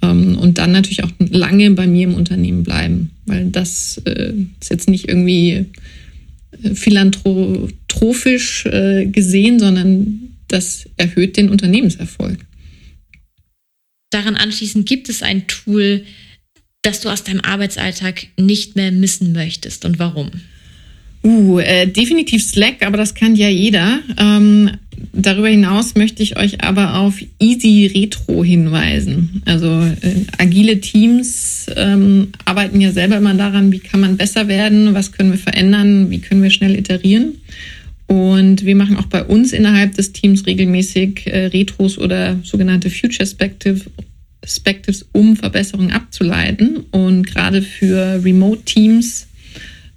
Ähm, 0.02 0.36
und 0.36 0.58
dann 0.58 0.72
natürlich 0.72 1.04
auch 1.04 1.12
lange 1.18 1.70
bei 1.70 1.86
mir 1.86 2.04
im 2.04 2.14
Unternehmen 2.14 2.64
bleiben, 2.64 3.10
weil 3.24 3.46
das 3.46 4.00
äh, 4.04 4.34
ist 4.60 4.70
jetzt 4.70 4.90
nicht 4.90 5.08
irgendwie 5.08 5.66
äh, 6.62 6.74
philanthropisch 6.74 8.66
äh, 8.66 9.06
gesehen, 9.06 9.58
sondern 9.58 10.20
das 10.48 10.86
erhöht 10.98 11.38
den 11.38 11.48
Unternehmenserfolg. 11.48 12.38
Daran 14.12 14.36
anschließend 14.36 14.86
gibt 14.86 15.08
es 15.08 15.22
ein 15.22 15.46
Tool, 15.46 16.04
das 16.82 17.00
du 17.00 17.08
aus 17.08 17.24
deinem 17.24 17.40
Arbeitsalltag 17.40 18.26
nicht 18.36 18.76
mehr 18.76 18.92
missen 18.92 19.32
möchtest 19.32 19.84
und 19.84 19.98
warum? 19.98 20.30
Uh, 21.24 21.60
äh, 21.60 21.86
definitiv 21.86 22.42
Slack, 22.42 22.84
aber 22.84 22.96
das 22.96 23.14
kann 23.14 23.36
ja 23.36 23.48
jeder. 23.48 24.00
Ähm, 24.18 24.72
darüber 25.12 25.48
hinaus 25.48 25.94
möchte 25.94 26.22
ich 26.22 26.36
euch 26.36 26.62
aber 26.62 26.96
auf 26.96 27.22
Easy 27.38 27.86
Retro 27.94 28.42
hinweisen. 28.44 29.40
Also 29.44 29.68
äh, 29.80 30.26
agile 30.38 30.80
Teams 30.80 31.66
ähm, 31.76 32.28
arbeiten 32.44 32.80
ja 32.80 32.90
selber 32.90 33.16
immer 33.16 33.34
daran, 33.34 33.70
wie 33.70 33.78
kann 33.78 34.00
man 34.00 34.16
besser 34.16 34.48
werden, 34.48 34.94
was 34.94 35.12
können 35.12 35.30
wir 35.30 35.38
verändern, 35.38 36.10
wie 36.10 36.18
können 36.18 36.42
wir 36.42 36.50
schnell 36.50 36.76
iterieren. 36.76 37.36
Und 38.06 38.64
wir 38.64 38.76
machen 38.76 38.96
auch 38.96 39.06
bei 39.06 39.24
uns 39.24 39.52
innerhalb 39.52 39.94
des 39.94 40.12
Teams 40.12 40.46
regelmäßig 40.46 41.26
äh, 41.26 41.46
Retros 41.46 41.98
oder 41.98 42.38
sogenannte 42.42 42.90
Future 42.90 43.26
Spective, 43.26 43.80
Spectives, 44.44 45.06
um 45.12 45.36
Verbesserungen 45.36 45.92
abzuleiten. 45.92 46.78
Und 46.90 47.26
gerade 47.26 47.62
für 47.62 48.22
Remote-Teams 48.22 49.28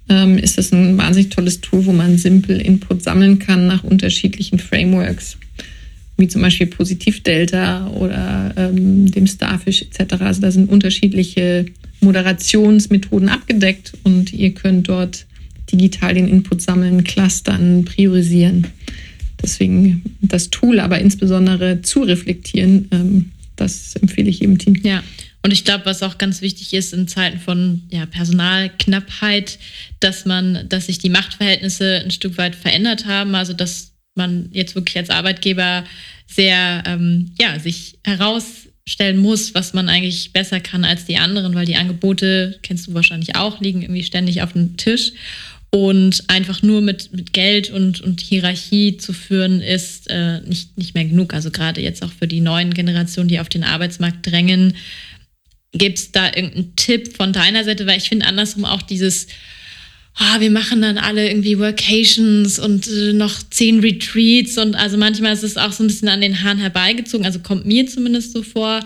ähm, 0.08 0.38
ist 0.38 0.58
das 0.58 0.72
ein 0.72 0.96
wahnsinnig 0.96 1.30
tolles 1.30 1.60
Tool, 1.60 1.84
wo 1.86 1.92
man 1.92 2.16
simpel 2.16 2.60
Input 2.60 3.02
sammeln 3.02 3.38
kann 3.38 3.66
nach 3.66 3.84
unterschiedlichen 3.84 4.58
Frameworks, 4.58 5.36
wie 6.16 6.28
zum 6.28 6.42
Beispiel 6.42 6.68
Positiv 6.68 7.22
Delta 7.22 7.88
oder 7.88 8.54
ähm, 8.56 9.10
dem 9.10 9.26
Starfish 9.26 9.82
etc. 9.82 10.14
Also 10.20 10.40
da 10.40 10.50
sind 10.50 10.70
unterschiedliche 10.70 11.66
Moderationsmethoden 12.00 13.28
abgedeckt 13.28 13.92
und 14.04 14.32
ihr 14.32 14.52
könnt 14.52 14.88
dort 14.88 15.26
digital 15.72 16.14
den 16.14 16.28
Input 16.28 16.62
sammeln, 16.62 17.04
clustern, 17.04 17.84
priorisieren. 17.84 18.66
Deswegen 19.42 20.02
das 20.22 20.50
Tool, 20.50 20.80
aber 20.80 20.98
insbesondere 20.98 21.82
zu 21.82 22.02
reflektieren, 22.02 22.88
ähm, 22.90 23.32
das 23.56 23.96
empfehle 23.96 24.30
ich 24.30 24.40
jedem 24.40 24.58
Team. 24.58 24.80
Ja. 24.82 25.02
Und 25.42 25.52
ich 25.52 25.64
glaube, 25.64 25.86
was 25.86 26.02
auch 26.02 26.18
ganz 26.18 26.42
wichtig 26.42 26.74
ist 26.74 26.92
in 26.92 27.06
Zeiten 27.06 27.38
von 27.38 27.82
ja, 27.90 28.04
Personalknappheit, 28.06 29.60
dass 30.00 30.24
man, 30.24 30.68
dass 30.68 30.86
sich 30.86 30.98
die 30.98 31.08
Machtverhältnisse 31.08 32.02
ein 32.04 32.10
Stück 32.10 32.36
weit 32.36 32.56
verändert 32.56 33.06
haben. 33.06 33.34
Also 33.36 33.52
dass 33.52 33.92
man 34.16 34.48
jetzt 34.52 34.74
wirklich 34.74 34.96
als 34.98 35.10
Arbeitgeber 35.10 35.84
sehr 36.26 36.82
ähm, 36.86 37.30
ja, 37.40 37.60
sich 37.60 37.98
herausstellen 38.02 39.18
muss, 39.18 39.54
was 39.54 39.72
man 39.72 39.88
eigentlich 39.88 40.32
besser 40.32 40.58
kann 40.58 40.84
als 40.84 41.04
die 41.04 41.18
anderen, 41.18 41.54
weil 41.54 41.66
die 41.66 41.76
Angebote, 41.76 42.58
kennst 42.62 42.88
du 42.88 42.94
wahrscheinlich 42.94 43.36
auch, 43.36 43.60
liegen 43.60 43.82
irgendwie 43.82 44.02
ständig 44.02 44.42
auf 44.42 44.52
dem 44.52 44.76
Tisch. 44.76 45.12
Und 45.70 46.24
einfach 46.28 46.62
nur 46.62 46.80
mit, 46.80 47.12
mit 47.12 47.32
Geld 47.32 47.70
und, 47.70 48.00
und 48.00 48.20
Hierarchie 48.20 48.96
zu 48.96 49.12
führen, 49.12 49.60
ist 49.60 50.08
äh, 50.08 50.40
nicht, 50.42 50.78
nicht 50.78 50.94
mehr 50.94 51.04
genug. 51.04 51.34
Also 51.34 51.50
gerade 51.50 51.82
jetzt 51.82 52.02
auch 52.02 52.12
für 52.12 52.28
die 52.28 52.40
neuen 52.40 52.72
Generationen, 52.72 53.28
die 53.28 53.40
auf 53.40 53.48
den 53.48 53.64
Arbeitsmarkt 53.64 54.26
drängen, 54.26 54.74
Gibt 55.78 55.98
es 55.98 56.12
da 56.12 56.26
irgendeinen 56.26 56.74
Tipp 56.76 57.16
von 57.16 57.32
deiner 57.32 57.64
Seite? 57.64 57.86
Weil 57.86 57.98
ich 57.98 58.08
finde 58.08 58.26
andersrum 58.26 58.64
auch 58.64 58.82
dieses, 58.82 59.26
oh, 60.18 60.40
wir 60.40 60.50
machen 60.50 60.80
dann 60.80 60.98
alle 60.98 61.28
irgendwie 61.28 61.58
Workations 61.58 62.58
und 62.58 62.86
äh, 62.88 63.12
noch 63.12 63.42
zehn 63.50 63.80
Retreats 63.80 64.56
und 64.58 64.74
also 64.74 64.96
manchmal 64.96 65.34
ist 65.34 65.42
es 65.42 65.56
auch 65.56 65.72
so 65.72 65.84
ein 65.84 65.88
bisschen 65.88 66.08
an 66.08 66.20
den 66.20 66.42
Haaren 66.42 66.58
herbeigezogen, 66.58 67.26
also 67.26 67.40
kommt 67.40 67.66
mir 67.66 67.86
zumindest 67.86 68.32
so 68.32 68.42
vor. 68.42 68.80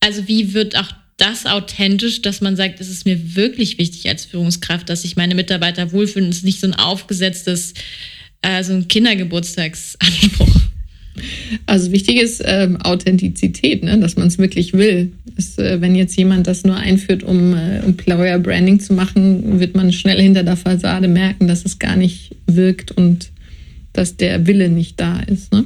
Also 0.00 0.26
wie 0.28 0.54
wird 0.54 0.76
auch 0.76 0.90
das 1.20 1.46
authentisch, 1.46 2.22
dass 2.22 2.40
man 2.40 2.56
sagt, 2.56 2.80
es 2.80 2.88
ist 2.88 3.04
mir 3.04 3.36
wirklich 3.36 3.78
wichtig 3.78 4.08
als 4.08 4.24
Führungskraft, 4.24 4.88
dass 4.88 5.02
sich 5.02 5.16
meine 5.16 5.34
Mitarbeiter 5.34 5.92
wohlfühlen. 5.92 6.30
Es 6.30 6.38
ist 6.38 6.44
nicht 6.44 6.60
so 6.60 6.66
ein 6.66 6.74
aufgesetztes, 6.74 7.74
äh, 8.42 8.62
so 8.62 8.72
ein 8.72 8.88
Kindergeburtstagsanspruch. 8.88 10.60
Also 11.66 11.92
wichtig 11.92 12.20
ist 12.20 12.42
ähm, 12.44 12.78
Authentizität, 12.78 13.82
ne? 13.82 13.98
dass 13.98 14.16
man 14.16 14.28
es 14.28 14.38
wirklich 14.38 14.72
will. 14.72 15.12
Das, 15.36 15.58
äh, 15.58 15.80
wenn 15.80 15.94
jetzt 15.94 16.16
jemand 16.16 16.46
das 16.46 16.64
nur 16.64 16.76
einführt, 16.76 17.22
um 17.22 17.54
äh, 17.54 17.78
Employer 17.80 18.38
Branding 18.38 18.80
zu 18.80 18.94
machen, 18.94 19.60
wird 19.60 19.74
man 19.74 19.92
schnell 19.92 20.20
hinter 20.20 20.42
der 20.42 20.56
Fassade 20.56 21.08
merken, 21.08 21.46
dass 21.46 21.64
es 21.64 21.78
gar 21.78 21.96
nicht 21.96 22.34
wirkt 22.46 22.92
und 22.92 23.30
dass 23.92 24.16
der 24.16 24.46
Wille 24.46 24.68
nicht 24.68 24.98
da 25.00 25.20
ist. 25.20 25.52
Ne? 25.52 25.64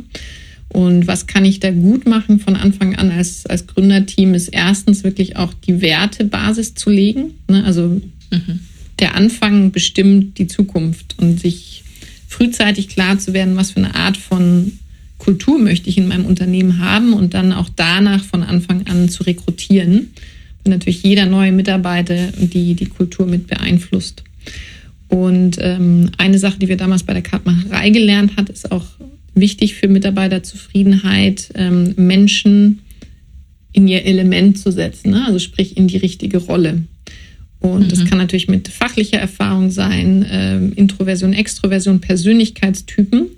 Und 0.74 1.06
was 1.06 1.28
kann 1.28 1.44
ich 1.44 1.60
da 1.60 1.70
gut 1.70 2.04
machen 2.04 2.40
von 2.40 2.56
Anfang 2.56 2.96
an 2.96 3.12
als, 3.12 3.46
als 3.46 3.68
Gründerteam, 3.68 4.34
ist 4.34 4.48
erstens 4.48 5.04
wirklich 5.04 5.36
auch 5.36 5.54
die 5.54 5.80
Wertebasis 5.80 6.74
zu 6.74 6.90
legen. 6.90 7.34
Ne? 7.46 7.62
Also 7.62 8.00
mhm. 8.32 8.58
der 8.98 9.14
Anfang 9.14 9.70
bestimmt 9.70 10.36
die 10.36 10.48
Zukunft 10.48 11.14
und 11.18 11.38
sich 11.38 11.84
frühzeitig 12.26 12.88
klar 12.88 13.20
zu 13.20 13.32
werden, 13.32 13.54
was 13.54 13.70
für 13.70 13.76
eine 13.76 13.94
Art 13.94 14.16
von 14.16 14.72
Kultur 15.18 15.60
möchte 15.60 15.88
ich 15.88 15.96
in 15.96 16.08
meinem 16.08 16.26
Unternehmen 16.26 16.80
haben 16.80 17.12
und 17.12 17.34
dann 17.34 17.52
auch 17.52 17.68
danach 17.76 18.24
von 18.24 18.42
Anfang 18.42 18.88
an 18.88 19.08
zu 19.08 19.22
rekrutieren. 19.22 20.10
Und 20.64 20.72
natürlich 20.72 21.04
jeder 21.04 21.26
neue 21.26 21.52
Mitarbeiter 21.52 22.32
die 22.36 22.74
die 22.74 22.86
Kultur 22.86 23.26
mit 23.26 23.46
beeinflusst. 23.46 24.24
Und 25.06 25.56
ähm, 25.60 26.10
eine 26.18 26.40
Sache, 26.40 26.58
die 26.58 26.66
wir 26.66 26.76
damals 26.76 27.04
bei 27.04 27.12
der 27.12 27.22
Kartmacherei 27.22 27.90
gelernt 27.90 28.36
hat, 28.36 28.48
ist 28.48 28.72
auch 28.72 28.86
wichtig 29.34 29.74
für 29.74 29.88
Mitarbeiterzufriedenheit, 29.88 31.50
ähm, 31.54 31.94
Menschen 31.96 32.80
in 33.72 33.88
ihr 33.88 34.04
Element 34.04 34.58
zu 34.58 34.70
setzen, 34.70 35.10
ne? 35.10 35.24
also 35.26 35.38
sprich 35.38 35.76
in 35.76 35.88
die 35.88 35.96
richtige 35.96 36.38
Rolle. 36.38 36.84
Und 37.60 37.86
mhm. 37.86 37.88
das 37.88 38.04
kann 38.04 38.18
natürlich 38.18 38.48
mit 38.48 38.68
fachlicher 38.68 39.18
Erfahrung 39.18 39.70
sein, 39.70 40.24
ähm, 40.30 40.72
Introversion, 40.76 41.32
Extroversion, 41.32 42.00
Persönlichkeitstypen. 42.00 43.28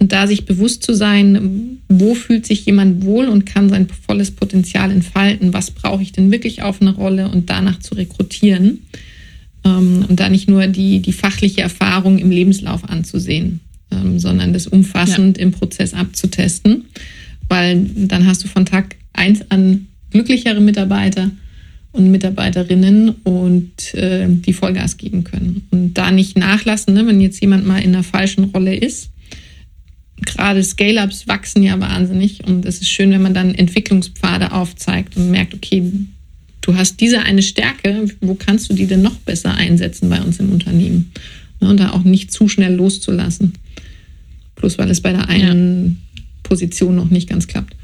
Und 0.00 0.12
da 0.12 0.26
sich 0.26 0.46
bewusst 0.46 0.84
zu 0.84 0.94
sein, 0.94 1.78
wo 1.88 2.14
fühlt 2.14 2.46
sich 2.46 2.64
jemand 2.66 3.04
wohl 3.04 3.26
und 3.26 3.46
kann 3.46 3.68
sein 3.68 3.88
volles 4.06 4.30
Potenzial 4.30 4.92
entfalten, 4.92 5.52
was 5.52 5.72
brauche 5.72 6.02
ich 6.02 6.12
denn 6.12 6.30
wirklich 6.30 6.62
auf 6.62 6.80
eine 6.80 6.94
Rolle 6.94 7.28
und 7.28 7.50
danach 7.50 7.80
zu 7.80 7.94
rekrutieren. 7.94 8.84
Ähm, 9.64 10.06
und 10.08 10.18
da 10.18 10.28
nicht 10.28 10.48
nur 10.48 10.66
die, 10.68 11.00
die 11.00 11.12
fachliche 11.12 11.60
Erfahrung 11.60 12.18
im 12.18 12.30
Lebenslauf 12.30 12.88
anzusehen, 12.88 13.60
ähm, 13.90 14.18
sondern 14.18 14.52
das 14.52 14.66
umfassend 14.66 15.38
ja. 15.38 15.42
im 15.42 15.52
Prozess 15.52 15.94
abzutesten, 15.94 16.84
weil 17.48 17.86
dann 17.94 18.26
hast 18.26 18.44
du 18.44 18.48
von 18.48 18.66
Tag 18.66 18.96
eins 19.12 19.50
an 19.50 19.86
glücklichere 20.10 20.60
Mitarbeiter 20.60 21.30
und 21.92 22.10
Mitarbeiterinnen 22.10 23.10
und 23.24 23.94
äh, 23.94 24.26
die 24.28 24.52
Vollgas 24.52 24.96
geben 24.96 25.24
können. 25.24 25.66
Und 25.70 25.94
da 25.94 26.10
nicht 26.10 26.38
nachlassen, 26.38 26.94
ne, 26.94 27.06
wenn 27.06 27.20
jetzt 27.20 27.40
jemand 27.40 27.66
mal 27.66 27.78
in 27.78 27.94
einer 27.94 28.04
falschen 28.04 28.44
Rolle 28.44 28.76
ist, 28.76 29.10
gerade 30.24 30.62
Scale-Ups 30.62 31.28
wachsen 31.28 31.62
ja 31.62 31.78
wahnsinnig 31.80 32.44
und 32.46 32.64
es 32.64 32.80
ist 32.80 32.90
schön, 32.90 33.10
wenn 33.10 33.22
man 33.22 33.34
dann 33.34 33.54
Entwicklungspfade 33.54 34.52
aufzeigt 34.52 35.16
und 35.16 35.30
merkt, 35.30 35.54
okay, 35.54 35.90
du 36.60 36.76
hast 36.76 37.00
diese 37.00 37.20
eine 37.20 37.42
Stärke, 37.42 38.06
wo 38.20 38.34
kannst 38.34 38.70
du 38.70 38.74
die 38.74 38.86
denn 38.86 39.02
noch 39.02 39.16
besser 39.16 39.54
einsetzen 39.54 40.08
bei 40.08 40.20
uns 40.20 40.38
im 40.40 40.52
Unternehmen? 40.52 41.12
Ne, 41.60 41.68
und 41.68 41.80
da 41.80 41.90
auch 41.90 42.04
nicht 42.04 42.32
zu 42.32 42.48
schnell 42.48 42.74
loszulassen. 42.74 43.54
Bloß 44.58 44.78
weil 44.78 44.90
es 44.90 45.00
bei 45.00 45.12
der 45.12 45.28
einen 45.28 46.02
ja. 46.16 46.22
Position 46.42 46.96
noch 46.96 47.10
nicht 47.10 47.28
ganz 47.28 47.46
klappt. 47.46 47.74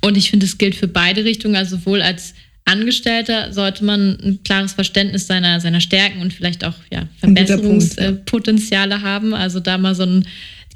Und 0.00 0.16
ich 0.16 0.30
finde, 0.30 0.46
es 0.46 0.58
gilt 0.58 0.74
für 0.74 0.88
beide 0.88 1.24
Richtungen, 1.24 1.56
also 1.56 1.76
sowohl 1.76 2.02
als 2.02 2.34
Angestellter 2.64 3.52
sollte 3.52 3.84
man 3.84 4.18
ein 4.20 4.40
klares 4.44 4.72
Verständnis 4.72 5.26
seiner, 5.28 5.60
seiner 5.60 5.80
Stärken 5.80 6.20
und 6.20 6.32
vielleicht 6.32 6.64
auch 6.64 6.74
ja, 6.90 7.08
Verbesserungspotenziale 7.20 9.02
haben. 9.02 9.34
Also 9.34 9.60
da 9.60 9.78
mal 9.78 9.94
so 9.94 10.02
ein 10.02 10.26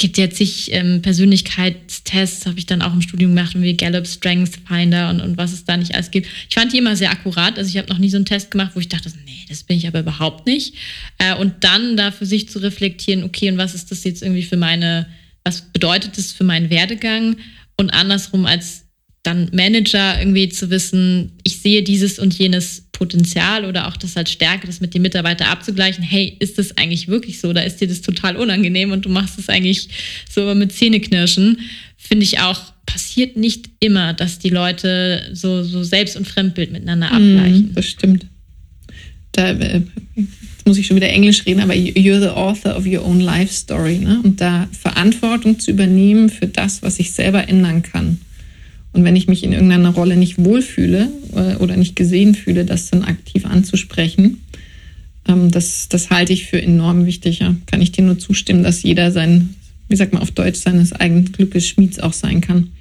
gibt 0.01 0.17
jetzt 0.17 0.39
sich 0.39 0.73
ähm, 0.73 1.03
Persönlichkeitstests, 1.03 2.47
habe 2.47 2.59
ich 2.59 2.65
dann 2.65 2.81
auch 2.81 2.95
im 2.95 3.03
Studium 3.03 3.35
gemacht, 3.37 3.53
wie 3.55 3.77
Gallup 3.77 4.07
Strength 4.07 4.61
Finder 4.67 5.11
und, 5.11 5.21
und 5.21 5.37
was 5.37 5.53
es 5.53 5.67
da 5.67 5.77
nicht 5.77 5.95
alles 5.95 6.11
gibt. 6.11 6.27
Ich 6.49 6.55
fand 6.55 6.73
die 6.73 6.79
immer 6.79 6.97
sehr 6.97 7.11
akkurat. 7.11 7.59
Also 7.59 7.69
ich 7.69 7.77
habe 7.77 7.89
noch 7.89 7.99
nie 7.99 8.09
so 8.09 8.17
einen 8.17 8.25
Test 8.25 8.51
gemacht, 8.51 8.73
wo 8.75 8.81
ich 8.81 8.89
dachte, 8.89 9.13
nee, 9.27 9.45
das 9.49 9.63
bin 9.63 9.77
ich 9.77 9.87
aber 9.87 10.01
überhaupt 10.01 10.47
nicht. 10.47 10.75
Äh, 11.19 11.37
und 11.37 11.53
dann 11.61 11.99
da 11.99 12.13
für 12.13 12.25
sich 12.25 12.49
zu 12.49 12.61
reflektieren, 12.61 13.25
okay, 13.25 13.51
und 13.51 13.59
was 13.59 13.75
ist 13.75 13.91
das 13.91 14.03
jetzt 14.05 14.23
irgendwie 14.23 14.43
für 14.43 14.57
meine, 14.57 15.07
was 15.45 15.71
bedeutet 15.71 16.17
das 16.17 16.33
für 16.33 16.45
meinen 16.45 16.71
Werdegang? 16.71 17.37
Und 17.77 17.91
andersrum 17.91 18.47
als 18.47 18.87
dann 19.23 19.51
Manager 19.53 20.19
irgendwie 20.19 20.49
zu 20.49 20.71
wissen, 20.71 21.33
ich 21.45 21.61
sehe 21.61 21.83
dieses 21.83 22.19
und 22.19 22.33
jenes 22.39 22.87
Potenzial 23.01 23.65
oder 23.65 23.89
auch 23.89 23.97
das 23.97 24.15
als 24.19 24.31
Stärke, 24.31 24.67
das 24.67 24.83
mit 24.83 24.93
den 24.93 25.01
Mitarbeitern 25.01 25.49
abzugleichen. 25.49 26.05
Hey, 26.05 26.37
ist 26.39 26.59
das 26.59 26.77
eigentlich 26.77 27.09
wirklich 27.09 27.41
so 27.41 27.49
oder 27.49 27.65
ist 27.65 27.81
dir 27.81 27.89
das 27.89 28.03
total 28.03 28.37
unangenehm 28.37 28.93
und 28.93 29.07
du 29.07 29.09
machst 29.09 29.39
es 29.39 29.49
eigentlich 29.49 29.89
so 30.31 30.55
mit 30.55 30.71
Zähneknirschen? 30.71 31.61
Finde 31.97 32.25
ich 32.25 32.41
auch, 32.41 32.61
passiert 32.85 33.39
nicht 33.39 33.71
immer, 33.81 34.13
dass 34.13 34.39
die 34.39 34.51
Leute 34.51 35.31
so, 35.33 35.63
so 35.63 35.83
Selbst- 35.83 36.19
und 36.19 36.29
Fremdbild 36.29 36.73
miteinander 36.73 37.07
mhm, 37.07 37.39
abgleichen. 37.39 37.71
Mm, 37.71 37.75
das 37.75 37.87
stimmt. 37.87 38.27
Da 39.33 39.53
äh, 39.53 39.81
muss 40.67 40.77
ich 40.77 40.87
schon 40.87 40.97
wieder 40.97 41.09
Englisch 41.09 41.47
reden, 41.47 41.61
aber 41.61 41.73
you're 41.73 42.21
the 42.21 42.29
author 42.29 42.77
of 42.77 42.85
your 42.85 43.03
own 43.03 43.21
life 43.21 43.55
story. 43.55 43.97
Ne? 43.97 44.21
Und 44.23 44.43
da 44.43 44.69
Verantwortung 44.79 45.59
zu 45.59 45.71
übernehmen 45.71 46.29
für 46.29 46.49
das, 46.49 46.83
was 46.83 46.99
ich 46.99 47.13
selber 47.13 47.49
ändern 47.49 47.83
kann 47.83 48.19
und 48.93 49.05
wenn 49.05 49.17
ich 49.17 49.29
mich 49.29 49.45
in 49.45 49.53
irgendeiner 49.53 49.91
Rolle 49.91 50.17
nicht 50.17 50.43
wohlfühle 50.43 51.11
äh, 51.35 51.57
oder 51.57 51.77
nicht 51.77 51.95
gesehen 51.95 52.35
fühle, 52.35 52.65
das 52.65 52.91
dann 52.91 53.05
aktiv 53.05 53.47
anzusprechen, 53.47 54.41
ähm, 55.29 55.51
das, 55.51 55.89
das 55.89 56.11
halte 56.11 56.33
ich 56.33 56.47
für 56.47 56.61
enorm 56.61 57.07
wichtig. 57.07 57.39
Ja. 57.39 57.55
Kann 57.67 57.83
ich 57.83 57.93
dir 57.93 58.03
nur 58.03 58.19
zustimmen, 58.19 58.63
dass 58.63 58.83
jeder 58.83 59.13
sein, 59.13 59.55
wie 59.89 59.97
sagt 59.97 60.13
man 60.13 60.23
auf 60.23 60.33
Deutsch, 60.33 60.59
seines 60.59 60.93
eigenen 60.93 61.31
Glückes 61.31 61.69
Schmieds 61.69 62.01
auch 62.01 62.13
sein 62.13 62.41
kann. 62.41 62.73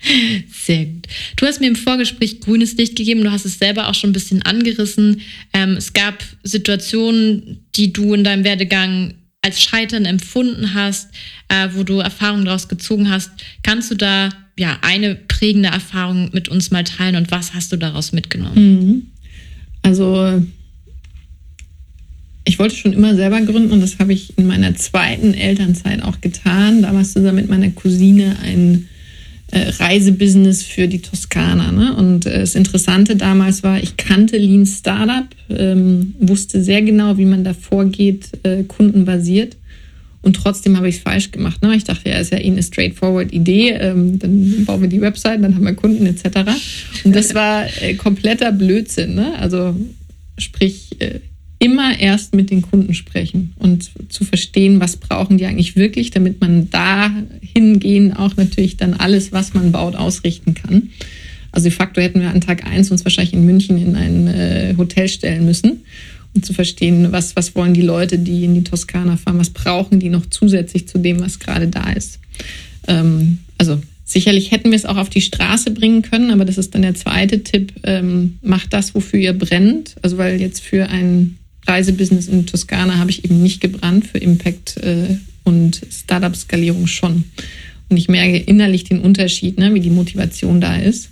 Sehr 0.52 0.86
gut. 0.86 1.08
Du 1.36 1.46
hast 1.46 1.60
mir 1.60 1.66
im 1.66 1.76
Vorgespräch 1.76 2.40
grünes 2.40 2.76
Licht 2.76 2.94
gegeben. 2.94 3.24
Du 3.24 3.32
hast 3.32 3.44
es 3.44 3.58
selber 3.58 3.88
auch 3.88 3.94
schon 3.94 4.10
ein 4.10 4.12
bisschen 4.12 4.42
angerissen. 4.42 5.22
Ähm, 5.52 5.72
es 5.72 5.92
gab 5.92 6.22
Situationen, 6.44 7.66
die 7.74 7.92
du 7.92 8.14
in 8.14 8.22
deinem 8.22 8.44
Werdegang 8.44 9.14
als 9.42 9.60
Scheitern 9.60 10.04
empfunden 10.04 10.74
hast, 10.74 11.10
äh, 11.48 11.68
wo 11.74 11.82
du 11.82 11.98
Erfahrungen 11.98 12.44
daraus 12.44 12.68
gezogen 12.68 13.10
hast. 13.10 13.30
Kannst 13.62 13.90
du 13.90 13.96
da 13.96 14.30
ja, 14.58 14.78
eine 14.82 15.14
prägende 15.14 15.68
Erfahrung 15.68 16.30
mit 16.32 16.48
uns 16.48 16.70
mal 16.70 16.84
teilen 16.84 17.16
und 17.16 17.30
was 17.30 17.54
hast 17.54 17.72
du 17.72 17.76
daraus 17.76 18.12
mitgenommen? 18.12 18.54
Mhm. 18.54 19.02
Also 19.82 20.42
ich 22.44 22.58
wollte 22.58 22.76
schon 22.76 22.92
immer 22.92 23.14
selber 23.14 23.40
gründen 23.42 23.72
und 23.72 23.80
das 23.80 23.98
habe 23.98 24.12
ich 24.12 24.38
in 24.38 24.46
meiner 24.46 24.74
zweiten 24.76 25.34
Elternzeit 25.34 26.02
auch 26.02 26.20
getan. 26.20 26.82
Damals 26.82 27.12
zusammen 27.12 27.36
mit 27.36 27.50
meiner 27.50 27.70
Cousine 27.70 28.36
ein 28.42 28.88
äh, 29.50 29.68
Reisebusiness 29.68 30.62
für 30.62 30.88
die 30.88 31.00
Toskana. 31.00 31.72
Ne? 31.72 31.94
Und 31.94 32.24
äh, 32.24 32.40
das 32.40 32.54
Interessante 32.54 33.16
damals 33.16 33.62
war, 33.62 33.82
ich 33.82 33.96
kannte 33.96 34.38
Lean 34.38 34.64
Startup, 34.64 35.26
ähm, 35.50 36.14
wusste 36.20 36.62
sehr 36.62 36.82
genau, 36.82 37.18
wie 37.18 37.24
man 37.24 37.44
da 37.44 37.52
vorgeht, 37.52 38.30
äh, 38.44 38.62
kundenbasiert 38.62 39.56
und 40.26 40.34
trotzdem 40.34 40.76
habe 40.76 40.88
ich 40.88 40.96
es 40.96 41.02
falsch 41.02 41.30
gemacht. 41.30 41.62
Ne? 41.62 41.76
Ich 41.76 41.84
dachte, 41.84 42.10
ja, 42.10 42.18
ist 42.18 42.32
ja 42.32 42.38
eh 42.38 42.50
eine 42.50 42.60
straightforward 42.60 43.32
Idee. 43.32 43.70
Ähm, 43.70 44.18
dann 44.18 44.64
bauen 44.64 44.80
wir 44.80 44.88
die 44.88 45.00
Website, 45.00 45.40
dann 45.40 45.54
haben 45.54 45.64
wir 45.64 45.74
Kunden 45.74 46.04
etc. 46.04 46.50
Und 47.04 47.14
das 47.14 47.32
war 47.32 47.64
äh, 47.80 47.94
kompletter 47.94 48.50
Blödsinn. 48.50 49.14
Ne? 49.14 49.38
Also 49.38 49.76
sprich, 50.36 50.96
äh, 50.98 51.20
immer 51.60 51.96
erst 52.00 52.34
mit 52.34 52.50
den 52.50 52.60
Kunden 52.60 52.92
sprechen 52.92 53.54
und 53.60 53.88
zu 54.08 54.24
verstehen, 54.24 54.80
was 54.80 54.96
brauchen 54.96 55.38
die 55.38 55.46
eigentlich 55.46 55.76
wirklich, 55.76 56.10
damit 56.10 56.40
man 56.40 56.70
da 56.70 57.12
hingehen 57.40 58.12
auch 58.12 58.36
natürlich 58.36 58.76
dann 58.76 58.94
alles, 58.94 59.30
was 59.30 59.54
man 59.54 59.70
baut, 59.70 59.94
ausrichten 59.94 60.54
kann. 60.54 60.90
Also 61.52 61.68
de 61.68 61.72
facto 61.72 62.00
hätten 62.00 62.20
wir 62.20 62.30
an 62.30 62.40
Tag 62.40 62.66
1 62.66 62.90
uns 62.90 63.04
wahrscheinlich 63.04 63.32
in 63.32 63.46
München 63.46 63.78
in 63.78 63.94
ein 63.94 64.26
äh, 64.26 64.74
Hotel 64.76 65.06
stellen 65.08 65.44
müssen 65.44 65.82
zu 66.42 66.52
verstehen, 66.52 67.12
was, 67.12 67.36
was 67.36 67.54
wollen 67.54 67.74
die 67.74 67.82
Leute, 67.82 68.18
die 68.18 68.44
in 68.44 68.54
die 68.54 68.64
Toskana 68.64 69.16
fahren, 69.16 69.38
was 69.38 69.50
brauchen 69.50 70.00
die 70.00 70.10
noch 70.10 70.26
zusätzlich 70.26 70.88
zu 70.88 70.98
dem, 70.98 71.20
was 71.20 71.38
gerade 71.38 71.68
da 71.68 71.92
ist. 71.92 72.18
Ähm, 72.88 73.38
also 73.58 73.80
sicherlich 74.04 74.50
hätten 74.52 74.70
wir 74.70 74.76
es 74.76 74.86
auch 74.86 74.96
auf 74.96 75.10
die 75.10 75.20
Straße 75.20 75.70
bringen 75.70 76.02
können, 76.02 76.30
aber 76.30 76.44
das 76.44 76.58
ist 76.58 76.74
dann 76.74 76.82
der 76.82 76.94
zweite 76.94 77.42
Tipp, 77.42 77.72
ähm, 77.82 78.38
macht 78.42 78.72
das, 78.72 78.94
wofür 78.94 79.18
ihr 79.18 79.32
brennt. 79.32 79.96
Also 80.02 80.18
weil 80.18 80.40
jetzt 80.40 80.60
für 80.60 80.88
ein 80.88 81.38
Reisebusiness 81.66 82.28
in 82.28 82.46
Toskana 82.46 82.98
habe 82.98 83.10
ich 83.10 83.24
eben 83.24 83.42
nicht 83.42 83.60
gebrannt, 83.60 84.06
für 84.06 84.18
Impact 84.18 84.76
äh, 84.78 85.16
und 85.44 85.80
Startup-Skalierung 85.90 86.86
schon. 86.86 87.24
Und 87.88 87.96
ich 87.96 88.08
merke 88.08 88.38
innerlich 88.38 88.84
den 88.84 89.00
Unterschied, 89.00 89.58
ne, 89.58 89.72
wie 89.74 89.80
die 89.80 89.90
Motivation 89.90 90.60
da 90.60 90.76
ist. 90.76 91.10